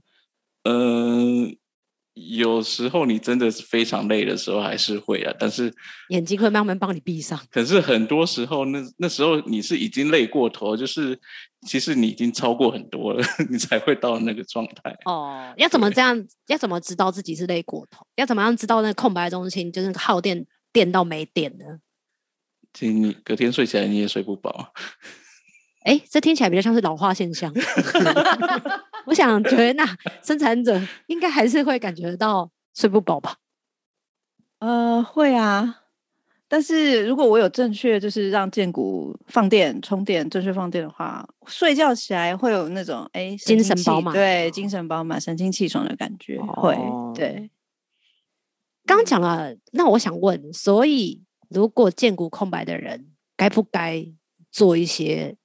[0.63, 1.57] 嗯、呃，
[2.15, 5.35] 有时候你真的是非常累的时候，还是会啊。
[5.37, 5.75] 但是
[6.11, 7.37] 眼睛会慢慢帮你闭上。
[7.51, 11.19] 可是很多时候，那那时候你是已经累过头，就是
[11.67, 14.97] 其实你已经超过很多了， 你才会到那个状态。
[15.05, 16.25] 哦，要怎么这样？
[16.47, 18.07] 要怎么知道自己是累过头？
[18.15, 21.81] 要怎么样知道那个空白中心就是耗电电到没电呢？
[22.87, 24.73] 你隔天睡起来你也睡不饱，
[25.85, 27.53] 哎，这听起来比较像是老化现象。
[29.07, 29.85] 我想觉得那
[30.23, 33.37] 生产者应该还是会感觉到睡不饱吧？
[34.61, 35.83] 呃，会啊。
[36.51, 46.39] 但是如果我有正确就是让荐骨放电充电正确放电的话，睡觉起来会有那种哎精神饱满，对，精神饱满、神清气爽的感觉。
[46.39, 46.75] 哦、会，
[47.15, 47.51] 对。
[48.87, 51.23] 刚讲了，那我想问，所以。
[51.49, 54.07] 如果荐骨空白的人，该不该
[54.51, 55.37] 做一些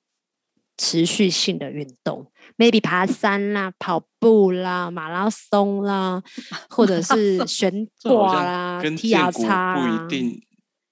[0.77, 6.21] 持续性的运动？maybe 爬山啦、跑步啦、马拉松啦，
[6.69, 10.41] 或者是 悬挂啦、踢牙叉，不一定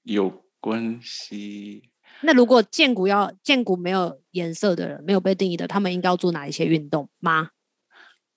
[0.03, 1.89] 有关系。
[2.21, 7.49] 那如果荐骨要荐骨没有颜色的人，没有被定义的，他们应该要做哪一些运动吗？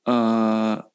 [0.04, 0.90] 呃。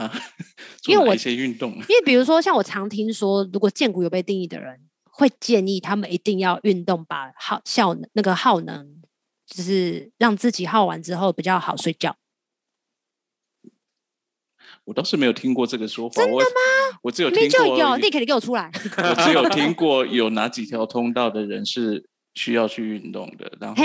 [0.88, 9.02] 因为我一些运动，因为比如说像我常听说，如果健骨有被定义的人，会建议他们一定要运动，把耗效能那个耗能，
[9.46, 12.16] 就是让自己耗完之后比较好睡觉。
[14.84, 16.42] 我倒是没有听过这个说法，真的吗？
[16.94, 18.70] 我，我只有听过，有，立刻你给我出来。
[18.96, 23.82] 我只有听过有哪几条通道的人是需要去运动的，然后。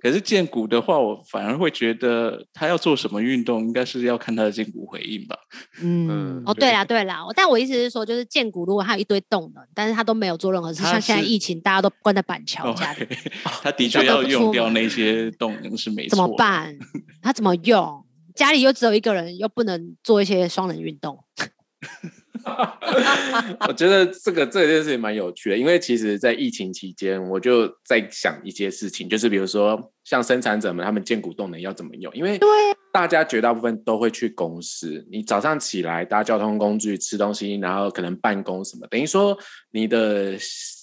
[0.00, 5.36] 可是荐骨的话，我反而会觉得他要做什么运动，应该是要看他的荐骨回应吧。
[5.82, 13.06] 嗯，哦，对啦，对啦，但我意思是说，就是荐骨如果他有一堆动能，但是他都没有做任何事，像现在疫情，大家都关在板桥家里，
[13.62, 16.10] 他的确要用掉那些动能是没错。
[16.10, 16.76] 怎么办？
[17.20, 18.04] 他怎么用？
[18.34, 21.24] 家里又只有一个人，又不能做一些双人运动。
[23.68, 32.14] 我觉得这个这件事情蛮有趣的，因为其实，在疫情期间，我就在想一些事情，就是比如说，像生产者们，他们建股动能要怎么用？
[32.14, 32.38] 因为
[32.92, 39.36] 大家绝大部分都会去公司，你早上起来搭交通工具、吃东西，然后可能办公什么，等于说
[39.70, 40.38] 你的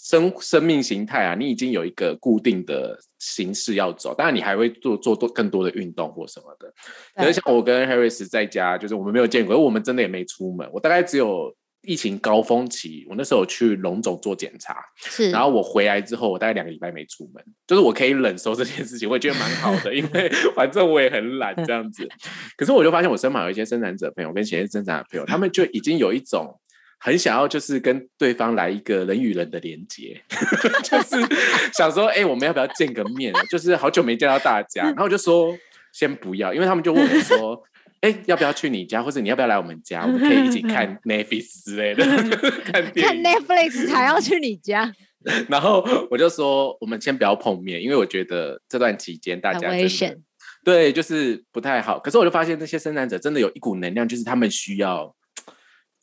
[0.06, 6.72] 生生命形态啊，你已经有一个固定的形式要走，当然你还会做做多更多的运动或什么的。
[7.16, 10.70] 可是像我跟 Harris 在家，就是我们没有见过，我们真的也没出门。
[10.72, 11.52] 我大概只有
[11.82, 22.08] 疫情高峰期，我那时候去龙总做检查，是，然后我回来之后，我大概两个礼拜没出门，就是我可以忍受这件事情，我也觉得蛮好的，因为 反正我也很懒这样子。
[22.56, 26.56] 可是我就发现，我身旁有一些生产者朋友跟前线生产的朋友，他们就已经有一种。
[27.00, 30.20] 很想要就是跟对方来一个人与人的连接，
[30.84, 31.18] 就是
[31.74, 33.34] 想说，哎、欸，我们要不要见个面？
[33.52, 35.56] 就是好久没见到大家，然后我就说
[35.94, 37.62] 先不要，因为他们就问我说，
[38.02, 42.04] 哎、欸，要不要去你家，或者你要不要来我们家，我们可以一起看 Netflix 之类的，
[42.66, 43.24] 看电影。
[43.24, 44.92] 看 Netflix 还要去你家？
[45.50, 50.18] 然后我就说，我们先不要碰面，因为我觉得这段期间大家危险，
[50.64, 52.00] 对，就是不太好。
[52.00, 55.16] 可是我就发现这些生产者真的有一股能量，就是他们需要。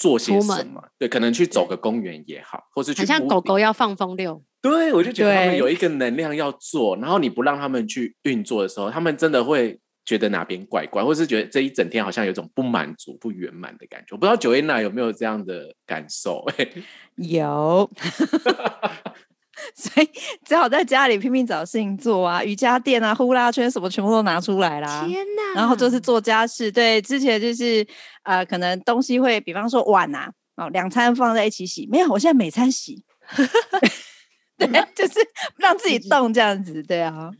[0.03, 0.83] 做些什么？
[0.99, 3.07] 对，可能去走个公园也好，或是去。
[3.07, 4.43] 像狗狗要放风溜。
[4.61, 14.09] 对，我就觉得他们有一个能量要做，然后你不让他们去运作的时候，他们真的会觉得哪边怪怪，或是觉得这一整天好像有种不满足、不圆满的感觉。
[14.11, 16.45] 我不知道 Joanna 有没有这样的感受？
[17.17, 17.89] 有。
[19.75, 20.09] 所以
[20.45, 25.07] 只好在家里拼命找事情做啊，瑜伽垫啊、呼啦圈什么全部都拿出来啦。
[25.07, 25.55] 天哪！
[25.55, 27.87] 然后就是做家事，对，之前就是
[28.23, 33.03] 呃，可能东西会，比方说碗啊，哦，两餐放在一起洗，没有，我现在每餐洗。
[34.59, 35.15] 对，就是
[35.57, 37.31] 让自己动这样子，对啊，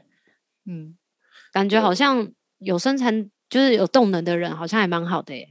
[0.67, 0.97] 嗯，
[1.53, 5.49] 感觉好像有生产就是有动能的人，好像还蛮好的耶。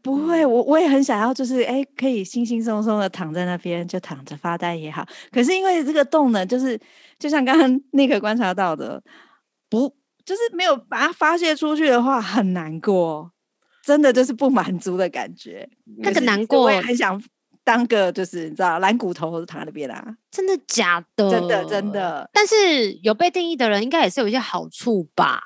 [0.00, 5.06] 不会，我我也很想要，就是哎，可以轻轻松松的躺在那边，就躺着发呆也好。
[5.30, 6.80] 可是因为这个动能，就是
[7.18, 9.02] 就像刚刚 那个观察到的，
[9.68, 13.30] 不就是没有把它发泄出去的话，很难过，
[13.84, 15.68] 真的就是不满足的感觉。
[15.98, 17.22] 那个难过，我也很想
[17.62, 20.16] 当个就是你知道懒骨头躺在那边啊。
[20.30, 21.30] 真的假的？
[21.30, 22.28] 真的真的。
[22.32, 25.42] 但是有被定义的人，应该也是有一些好处吧。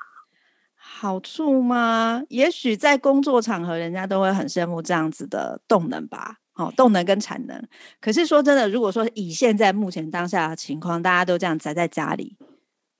[0.99, 2.23] 好处吗？
[2.29, 6.37] 也许在工作场合，人家都会很羡慕这样子的动能吧。
[6.55, 7.63] 哦，动能跟产能。
[8.01, 12.35] 可是说真的，如果说以现在目前当下的情况，大家都这样宅在家里，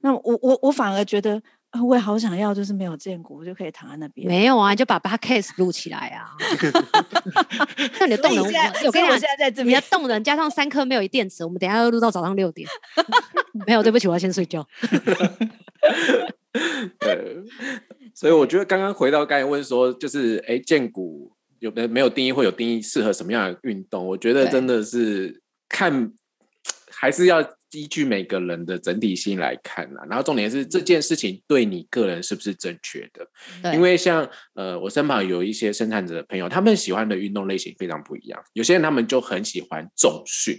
[0.01, 1.41] 那我我我反而觉得，
[1.83, 4.27] 我也好想要，就是没有荐骨，我就可以躺在那边。
[4.27, 6.29] 没有啊，就把 podcast 录起来啊。
[7.99, 8.45] 那你的动能，
[8.85, 12.69] 我跟你讲，现在在这边，你的动能加上三颗没有电池，我们等一下要录到早上六点。
[13.65, 14.63] 没有，对不起，我要先睡觉。
[16.99, 17.37] 对，
[18.15, 24.05] 所以我觉得刚刚回到刚才问说，就是哎，健骨有没没有定义，会有定义适合什么样的运动？
[24.05, 26.13] 我觉得真的是看，
[26.89, 27.41] 还是要
[27.71, 30.05] 依据每个人的整体性来看啦。
[30.09, 33.73] 然后重点是这件事情对你个人是不是正确的？
[33.73, 38.43] 因为像呃，我身旁有一些生产者的朋友，他们喜欢的运动类型非常不一样。
[38.53, 40.55] 有些人他们就很喜欢重训，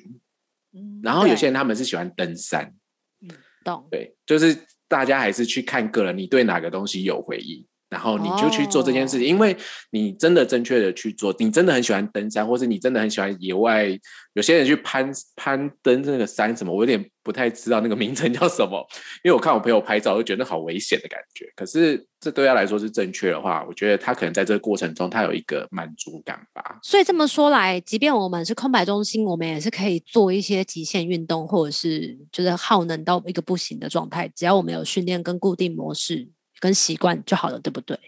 [0.74, 2.74] 嗯、然后有些人他们是喜欢登山。
[3.22, 3.28] 嗯，
[3.64, 3.88] 懂。
[3.90, 4.56] 对，就是。
[4.88, 9.26] 大家还是去看个人，你对哪个东西有回应，然后你就去做这件事情。
[9.26, 9.30] Oh.
[9.30, 9.56] 因为
[9.90, 13.88] 你真的正确的去做，你真的很喜欢登山，或是你真的很喜欢野外。
[14.34, 18.86] 有些人去攀攀登那个山什么，我有点不太知道那个名称叫什么。
[19.24, 21.44] 因为我看我朋友拍照，就觉得好危险的感觉。
[21.56, 26.78] 可是这对他来说是正确的话，我觉得他可能在这个过程中，他有一个满足感吧。
[26.84, 34.30] 所以这么说来，即便我们是空白中心，我们也是可以做一些极限运动，或者是就是耗能到一个不行的状态。
[34.36, 36.28] 只要我们有训练跟固定模式
[36.58, 37.98] 跟习惯就好了，对不对？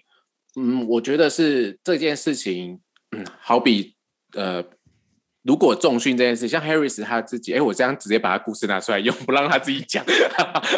[0.56, 2.80] 嗯，我觉得是这件事情，
[3.12, 3.94] 嗯，好比
[4.34, 4.64] 呃。
[5.42, 10.04] 如果重训这件事，像 Harris 他自己，哎，我这样直接把他故事拿出来用，不让他自己讲，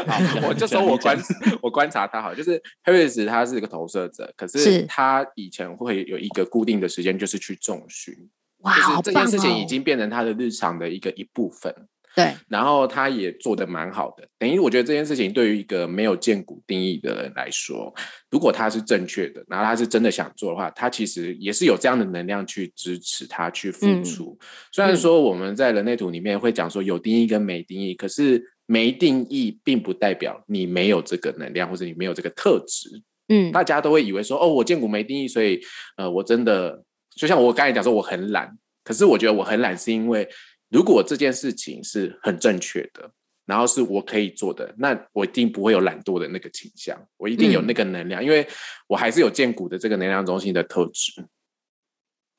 [0.06, 1.18] 好，我就说我观
[1.60, 8.14] 我观察他好，就是 Harris 他是一个投射者，可是他以前会有一个固定的时间，就是去重训，
[8.58, 11.88] 哇，就是这件事情已经变成他的日常的一个一部分。
[12.14, 17.92] 对，然后他也做的蛮好的，等于我觉得这件事情对于一个没有见股定义的人来说，
[18.30, 24.36] 如果他是正确的，然后他是真的想做的话，他其实也是有这样的能量去支持他去付出。
[24.40, 33.02] 嗯、虽然说我们在人类图里面会讲说有定义跟没定义，可是没定义，并不代表你没有这个能量，或者你没有这个特质。
[33.28, 35.60] 嗯，大家都会以为说，哦，我见股没定义，所以
[35.96, 36.82] 呃，我真的
[37.16, 38.50] 就像我刚才讲说，我很懒。
[38.84, 40.28] 可是我觉得我很懒，是因为
[40.72, 43.12] 如果这件事情是很正确的，
[43.44, 48.46] 然后是我可以做的，那我一定不会有懒惰的那个倾向，我一定有那个能量，嗯、因为
[48.88, 51.24] 我还是有建股的这个能量中心的特质。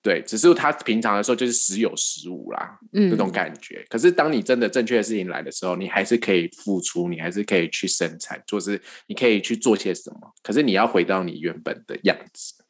[0.01, 3.85] 对，只是他平常的时候就是时有时无啦，嗯，这种感觉。
[3.87, 10.33] 可是当你真的正确的事情来的时候，你还是可以付出，你还是可以去生产，就是你可以去做些什么。
[10.41, 12.62] 可是你要回到你原本的样子。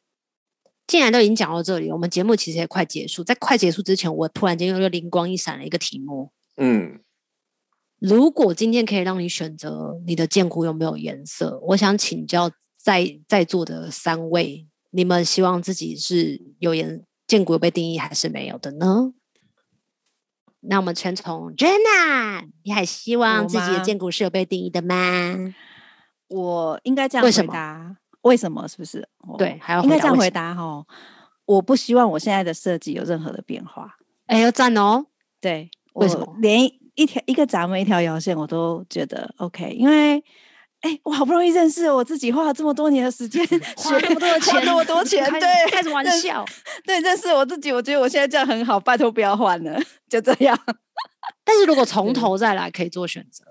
[0.86, 3.24] 既然都已经讲到这里，我们节目其实也快结束。
[3.24, 6.30] 在快结束之前，我突然间有个灵光一闪了一个题目。
[6.56, 7.00] 嗯，
[7.98, 17.04] 如果今天可以让你选择你的剑骨有没有颜色，我想请教在在座的三位，你们希望自己是有颜？
[17.26, 19.14] 剑骨有被定义还是没有的呢？
[20.60, 25.54] 那我们先从 Joanna，你还希望自己的剑骨是有被定义的吗？
[26.28, 27.26] 我应该这样回答。
[27.26, 27.96] 为什么？
[28.24, 29.08] 为什么是不是？
[29.38, 30.84] 对，还要应该这样回答哈。
[31.46, 33.96] 我不希望我现在的设计有任何的变化。
[34.26, 35.06] 哎呦，赞哦！
[35.40, 36.36] 对，为什么？
[36.40, 36.64] 连
[36.94, 40.22] 一条一个闸门一条腰线我都觉得 OK，因为。
[40.80, 43.42] 哎，我好不容易认识了我自己，花了这么多年的时间，
[43.74, 46.44] 花那么多钱，那么多钱，对，开什么玩笑？
[46.84, 50.54] 对，认识我自己，我觉得我现在这样很好，拜托不要换了，就这样。
[51.42, 53.46] 但是如果从头再来，可以做选择。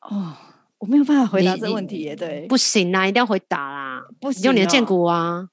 [0.00, 0.36] 哦，
[0.82, 5.46] 我没有办法回答这个问题耶，对，不行啊，一定要回答啦，不行，用你的剑骨啊。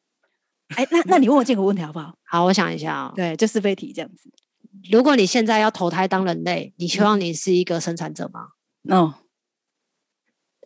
[0.76, 2.16] 哎，那那你问我剑骨问题好不好？
[2.24, 3.14] 好，我想一下啊。
[3.16, 4.32] 对，就是非题这样子。
[4.92, 8.48] 如果你现在要投胎当人类，你希望你是一个生产者吗？
[8.90, 9.14] 嗯。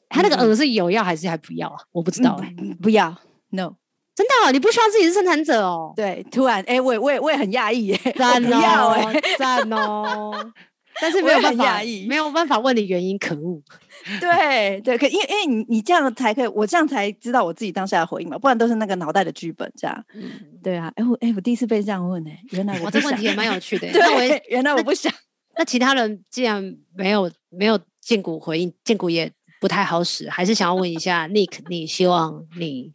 [0.07, 1.75] 他那个鹅是有要还是还不要啊？
[1.91, 3.09] 我不知道哎、欸，不要
[3.49, 3.73] ，no，
[4.15, 5.91] 真的、哦，你不希望自己是生产者哦？
[5.93, 10.53] 对，突然哎、欸，我也我也我也很讶异耶，赞哦，赞哦，
[11.01, 13.61] 但是没有办法，没有办法问你原因，可恶。
[14.19, 20.05] 对对，可因为因为你你这样才可以，我这样才知道我自己当下的回应嘛，不然都是那个脑袋的剧本这样。
[20.13, 20.31] 嗯，
[20.63, 23.91] 对啊，哎、欸、我哎、欸、我第一次被这样问呢，原来我，我这问题也蛮有趣的。
[23.91, 25.11] 对，我原来我不想。
[25.57, 29.31] 那其他人既然没有没有荐骨回应，荐骨也。
[29.61, 32.91] 不太好使，还是想要问一下 Nick，你希望你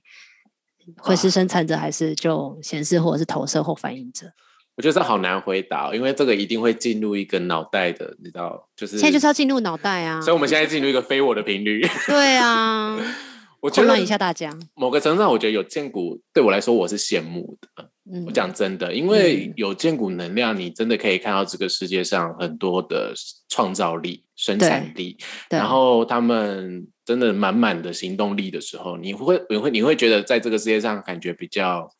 [0.98, 4.30] 会是生产者，还是就显示或者是投射或反应者？
[4.78, 11.84] 我觉得这好难回答，因为这个一定会进入一个脑袋的，你知道，就是现在就是要进入脑袋啊，所以我们现在进入一个非我的频率。
[12.06, 12.96] 对啊，
[13.60, 17.90] 我觉得问一下大家，某个程度上，我觉得有荐股对我来说，我是羡慕的。
[18.10, 23.12] 嗯、我讲真的，因为有荐股能量，你真的可以看到这个世界上很多的
[23.48, 25.18] 创造力、生产力，
[25.50, 31.90] 然后他们真的满满的行动力的时候，你会你会你会觉得在这个世界上感觉比较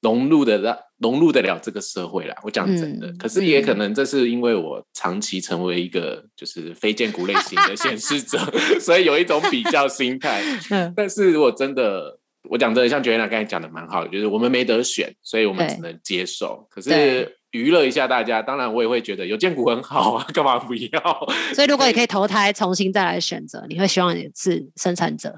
[0.00, 2.34] 融入的让融入得了这个社会啦。
[2.42, 8.38] 我讲真的，嗯、可是也可能这是因为我长期成为一个就是非荐骨类型的显示者，
[8.80, 10.42] 所以有一种比较心态。
[10.70, 12.18] 嗯、但是如果真的。
[12.48, 16.64] 我讲真的像 Joanna 刚才讲的蛮好的，就是我们没得选，所以我们只能接受。
[16.70, 21.26] 可是娱乐一下大家，当然我也会觉得有荐股很好啊，干嘛不要？
[21.56, 25.34] 所以如果你可以投胎重新再来选择，你会希望你是生产者？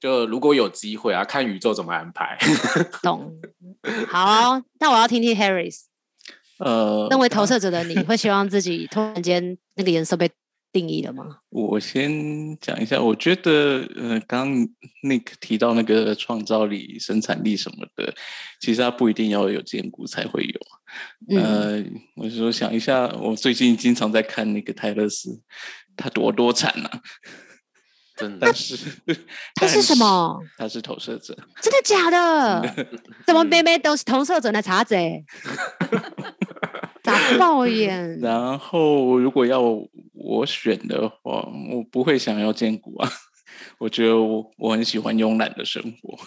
[0.00, 2.38] 就如果有机会啊，看宇宙怎么安排。
[3.02, 3.32] 懂。
[4.08, 5.82] 好，那我要听听 Harris。
[6.58, 10.30] 呃，身为投射者的你会希望自己突然间那个颜色被
[10.72, 11.38] 定义了吗？
[11.48, 14.68] 我先讲一下，我觉得，呃，刚刚
[15.02, 18.14] Nick 提到那个创造力、生产力什么的，
[18.60, 20.60] 其实它不一定要有荐骨才会有。
[21.28, 21.84] 嗯、呃，
[22.16, 25.40] 我说想一下，我最近经常在看那个泰勒斯，
[25.96, 27.02] 他多多产啊！
[28.20, 28.76] 真的，但是
[29.56, 30.38] 他是什么？
[30.58, 31.36] 他是投射者。
[31.62, 32.86] 真的假的？
[33.26, 34.60] 怎么妹妹都是投射者呢？
[34.60, 35.24] 查贼？
[37.02, 38.18] 咋爆眼？
[38.20, 39.60] 然后如果要
[40.12, 43.10] 我选的话，我不会想要荐骨啊。
[43.78, 46.18] 我觉得我我很喜欢慵懒的生活。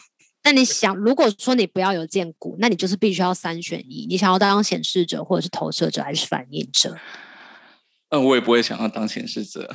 [0.44, 4.06] 那你想，如果说你不要有荐骨，那你就是必须要三选一。
[4.10, 6.98] 你想要当显示者，或者是投射者，还是反映者？
[8.10, 9.74] 嗯，我也不会想要当显示者。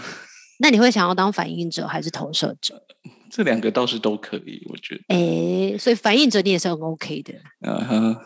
[0.59, 2.83] 那你会想要当反应者，还是投射者？
[3.31, 5.03] 这两个倒是都可以，我觉得。
[5.09, 7.35] 哎，所以反应者你也是很 OK 的。
[7.61, 8.17] 嗯哼。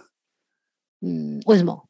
[1.01, 1.89] 嗯，为什么？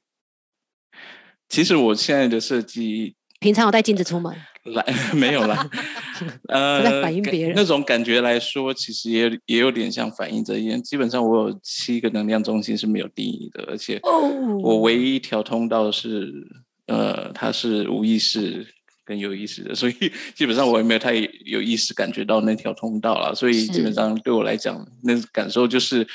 [1.48, 4.34] 其实我现在的设计，平常有带镜子出门？
[4.64, 4.84] 来，
[5.14, 5.68] 没有啦。
[6.48, 10.82] 呃，在反映别人那种感觉来说，其实也也有点像反映者一样。
[10.82, 14.00] 基本上我有七个能量中心是没有定义的，而且
[14.62, 16.32] 我唯一一条通道是，
[16.86, 18.66] 呃，它是无意识
[19.04, 19.94] 跟有意思的，所以
[20.34, 23.34] 基本上我也没有太有意识感觉到那条通道了。
[23.34, 26.06] 所以基本上对我来讲，那感受就是，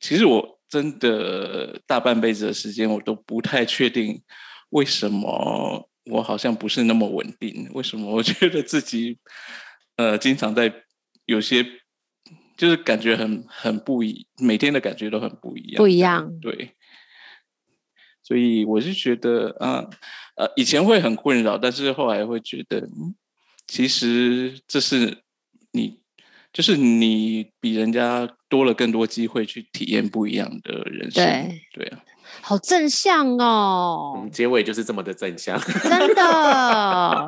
[0.00, 0.58] 其实我。
[0.72, 4.22] 真的大半辈子的时间，我都不太确定
[4.70, 7.68] 为什么我好像不是那么稳定。
[7.74, 8.10] 为什么？
[8.10, 9.18] 我觉得自己
[9.96, 10.72] 呃，经常在
[11.26, 11.62] 有些
[12.56, 16.40] 就是感觉很很不一，每天的感觉都很不一样，不一样。
[16.40, 16.74] 对，
[18.22, 19.84] 所以我是觉得啊，
[20.36, 23.14] 呃，以前会很困扰，但是后来会觉得，嗯，
[23.66, 25.18] 其实这是
[25.72, 26.00] 你。
[26.52, 32.04] 就是你比人家多了更多机会去体验不一样的人生，对对啊，
[32.42, 34.20] 好正向哦。
[34.22, 36.20] 嗯，结尾就是这么的正向，真的。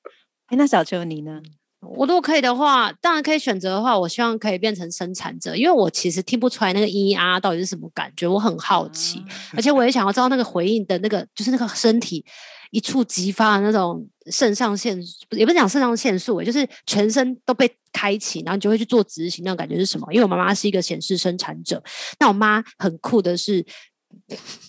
[0.46, 1.42] 哎，那小球你呢？
[1.80, 12.24] 我如果可以的话，当然可以选择的话，我希望可以变成生产者，因为我其实听不出来那个咿呀到底是什么感觉，我很好奇，嗯、而且我也想要知道那个回应的那个，就是那个身体。
[12.72, 15.00] 一触即发的那种肾上腺，
[15.30, 20.12] 也不是讲肾上腺素，就是全身都被开启，然后你就会去做执行，那种感觉是什么？
[20.12, 21.80] 因为我妈妈是一个显示生产者，
[22.18, 23.64] 那我妈很酷的是，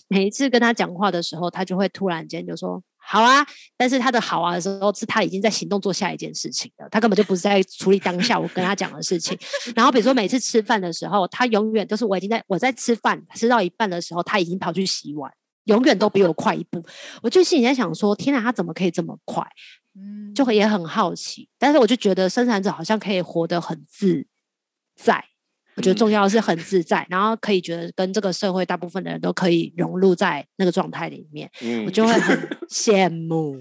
[0.06, 3.44] 每一次跟她讲话的时候，她就会突然间就说“好啊”，
[3.76, 9.36] 但是他的“好啊”的时候，是他已经在行动做下一件事情了，他根本就不是在处理当下我跟他讲的事情。
[9.74, 15.32] 然后比如说每次吃饭的时候，他永远都是我已经在我在吃饭吃到一半的时候，他已经跑去洗碗。
[15.64, 16.82] 永远都比我快一步，
[17.20, 19.46] 我就心里在想说：天哪，他怎么可以这么快？
[19.94, 21.46] 嗯，就也很好奇。
[21.58, 24.26] 但是我就觉得生产者好像可以活得很自
[24.96, 25.22] 在。
[25.78, 31.48] 我觉得重要的是很自在，然后可以觉得跟这个社会大部分的人都可以融入在那个状态里面。
[31.86, 32.36] 我就会很
[32.68, 33.56] 羡慕。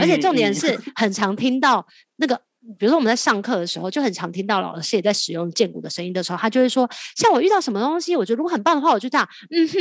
[0.00, 1.86] 而且重点是很常听到
[2.16, 2.40] 那个。
[2.78, 9.78] 比如说我们在上课的时候，就很常听到老师也在使用荐骨的声音的时候，他就会说：像我遇到什么东西，我觉得如果很棒的话，我就这样，嗯哼，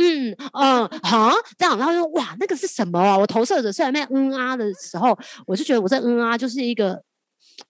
[0.00, 3.16] 嗯嗯，好，这样，然后就说哇，那个是什么啊？
[3.16, 5.16] 我投射者在那边嗯啊的时候，
[5.46, 7.00] 我就觉得我在嗯啊就是一个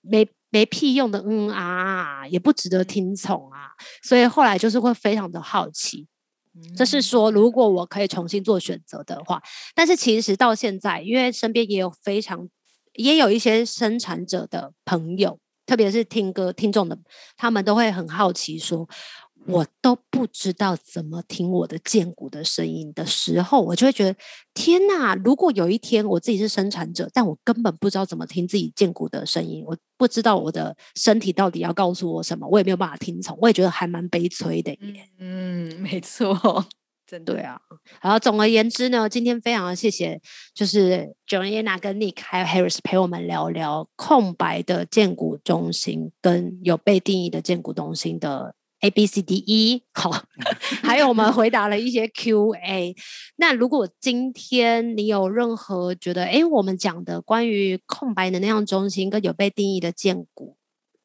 [0.00, 3.74] 没没屁用的嗯啊，也不值得听从啊，
[4.04, 6.06] 所以后来就是会非常的好奇。
[6.76, 9.42] 这是说，如果我可以重新做选择的话，
[9.74, 12.48] 但是其实到现在，因为身边也有非常。
[12.96, 15.36] 也有一些生产者的朋友，
[15.66, 16.96] 特别是听歌听众的，
[17.36, 18.88] 他们都会很好奇说，
[19.46, 24.16] 我都不知道怎么听我的荐骨的声音的时候，我就会觉得，
[24.54, 25.14] 天哪！
[25.16, 35.08] 如果有一天我自己是生产者，但我根本不知道怎么听自己荐骨的声音，我不知道我的身体到底要告诉我什么，我也没有办法听从，我也觉得还蛮悲催的耶。
[35.18, 36.66] 嗯，没错。
[37.06, 37.60] 真的对啊，
[38.00, 40.18] 然后总而言之呢，今天非常谢谢，
[40.54, 48.54] 就是 Joanna 跟 Nick 还有 Harris 陪我们聊聊空白的荐骨中心跟有被定义的荐骨中心的
[48.84, 49.82] A B C D E。
[49.94, 50.10] 好，
[50.84, 52.94] 还有我们回答了一些 Q&A。
[53.36, 60.58] 那如果今天你有任何觉得，哎，我们讲的关于空白能量中心跟有被定义的荐骨，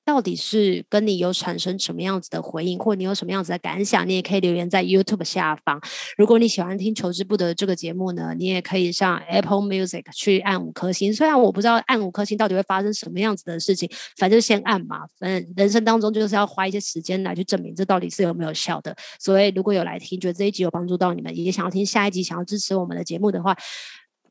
[0.10, 5.80] 到底是跟你有产生什么样子的回应，或你有什么样子的感想，你也可以留言在 YouTube 下方。
[6.18, 11.14] 如果你喜欢听求之不得这个节目呢，你也可以上 Apple Music 去按五颗星。
[11.14, 13.88] 虽然我不知道按五颗星到底会发生什么样子的事情，
[14.18, 15.02] 反正先按嘛。
[15.20, 18.96] 反正人生当中就是要花一些时间来去证明这到底是有没有效的。
[19.20, 23.56] 所以如果有来听，觉得这一集有帮助到你们，也想要听下一集，想要支持我们的节目的话。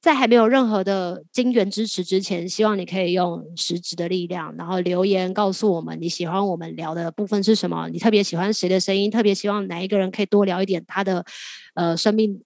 [0.00, 11.24] 在还没有任何的金援支持之前，希望你可以用实质的力量，然后留言告诉我们你喜欢我们聊的部分是什么，你特别喜欢谁的声音，特别希望哪一个人可以多聊一点他的
[11.74, 12.42] 呃生命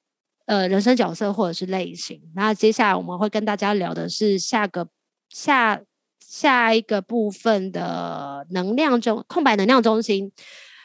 [0.47, 2.21] 呃人生角色或者是类型。
[2.35, 4.89] 那接下来我们会跟大家聊的是下个
[5.29, 5.81] 下
[6.21, 10.33] 下一个部分的能量中空白能量中心。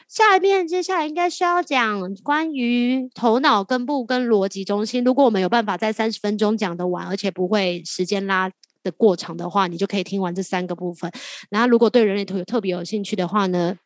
[0.08, 5.04] 下面接下来应该需要讲关于头脑根部跟逻辑中心。
[5.04, 8.50] 如果我们有办法在三十分钟讲得完，而且不会时间拉
[8.82, 11.12] 的过长的话，你就可以听完这三个部分。
[11.50, 13.76] 然后，如果对人类图有特别有兴趣的话呢，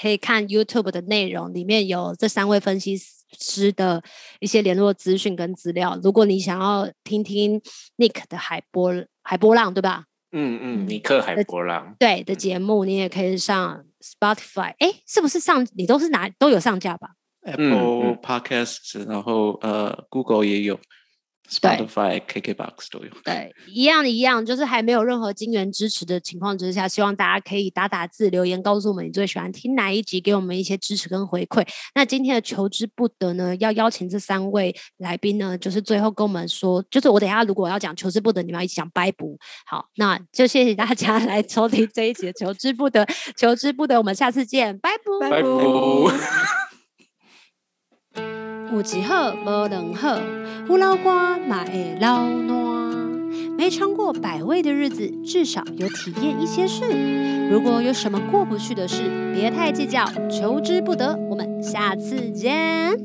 [0.00, 2.96] 可以看 YouTube 的内容，里面有这三位分析
[3.36, 4.00] 师的
[4.38, 5.98] 一些联络资讯跟资料。
[6.00, 7.60] 如果你想要听听
[7.96, 8.92] Nick 的海波
[9.22, 10.04] 海波浪，对吧？
[10.32, 14.74] 嗯嗯，尼克海波浪对的节目，你也可以上 Spotify。
[14.78, 15.66] 哎，是不是上？
[15.76, 17.10] 你都是哪都有上架吧
[17.42, 20.78] ？Apple Podcasts，然后呃，Google 也有。
[21.50, 23.10] Spotify、KKBOX 都有。
[23.24, 31.66] 对，一样的一样，就是还没有任何金援支持的情况之下，希望大家可以打打字、留言告诉我们你最喜欢听哪一集，给我们一些支持跟回馈。
[31.94, 39.38] 那今天的求之不得呢，要邀请这三位来宾呢，就是最后跟我们说，就是我等一下如果要讲求之不得，你们要一起讲拜不。
[39.66, 46.10] 好，那就谢谢大家来收听这一集的求之不得，求之不得，我们下次见，拜不拜不。
[48.72, 50.18] 有一好无两好，
[50.68, 52.56] 有老瓜嘛会老烂。
[53.56, 56.82] 没尝过百味的日子，至少有体验一些事。
[57.48, 61.16] 如果有什么过不去的事，别太计较，求之不得。
[61.30, 62.98] 我们下次见。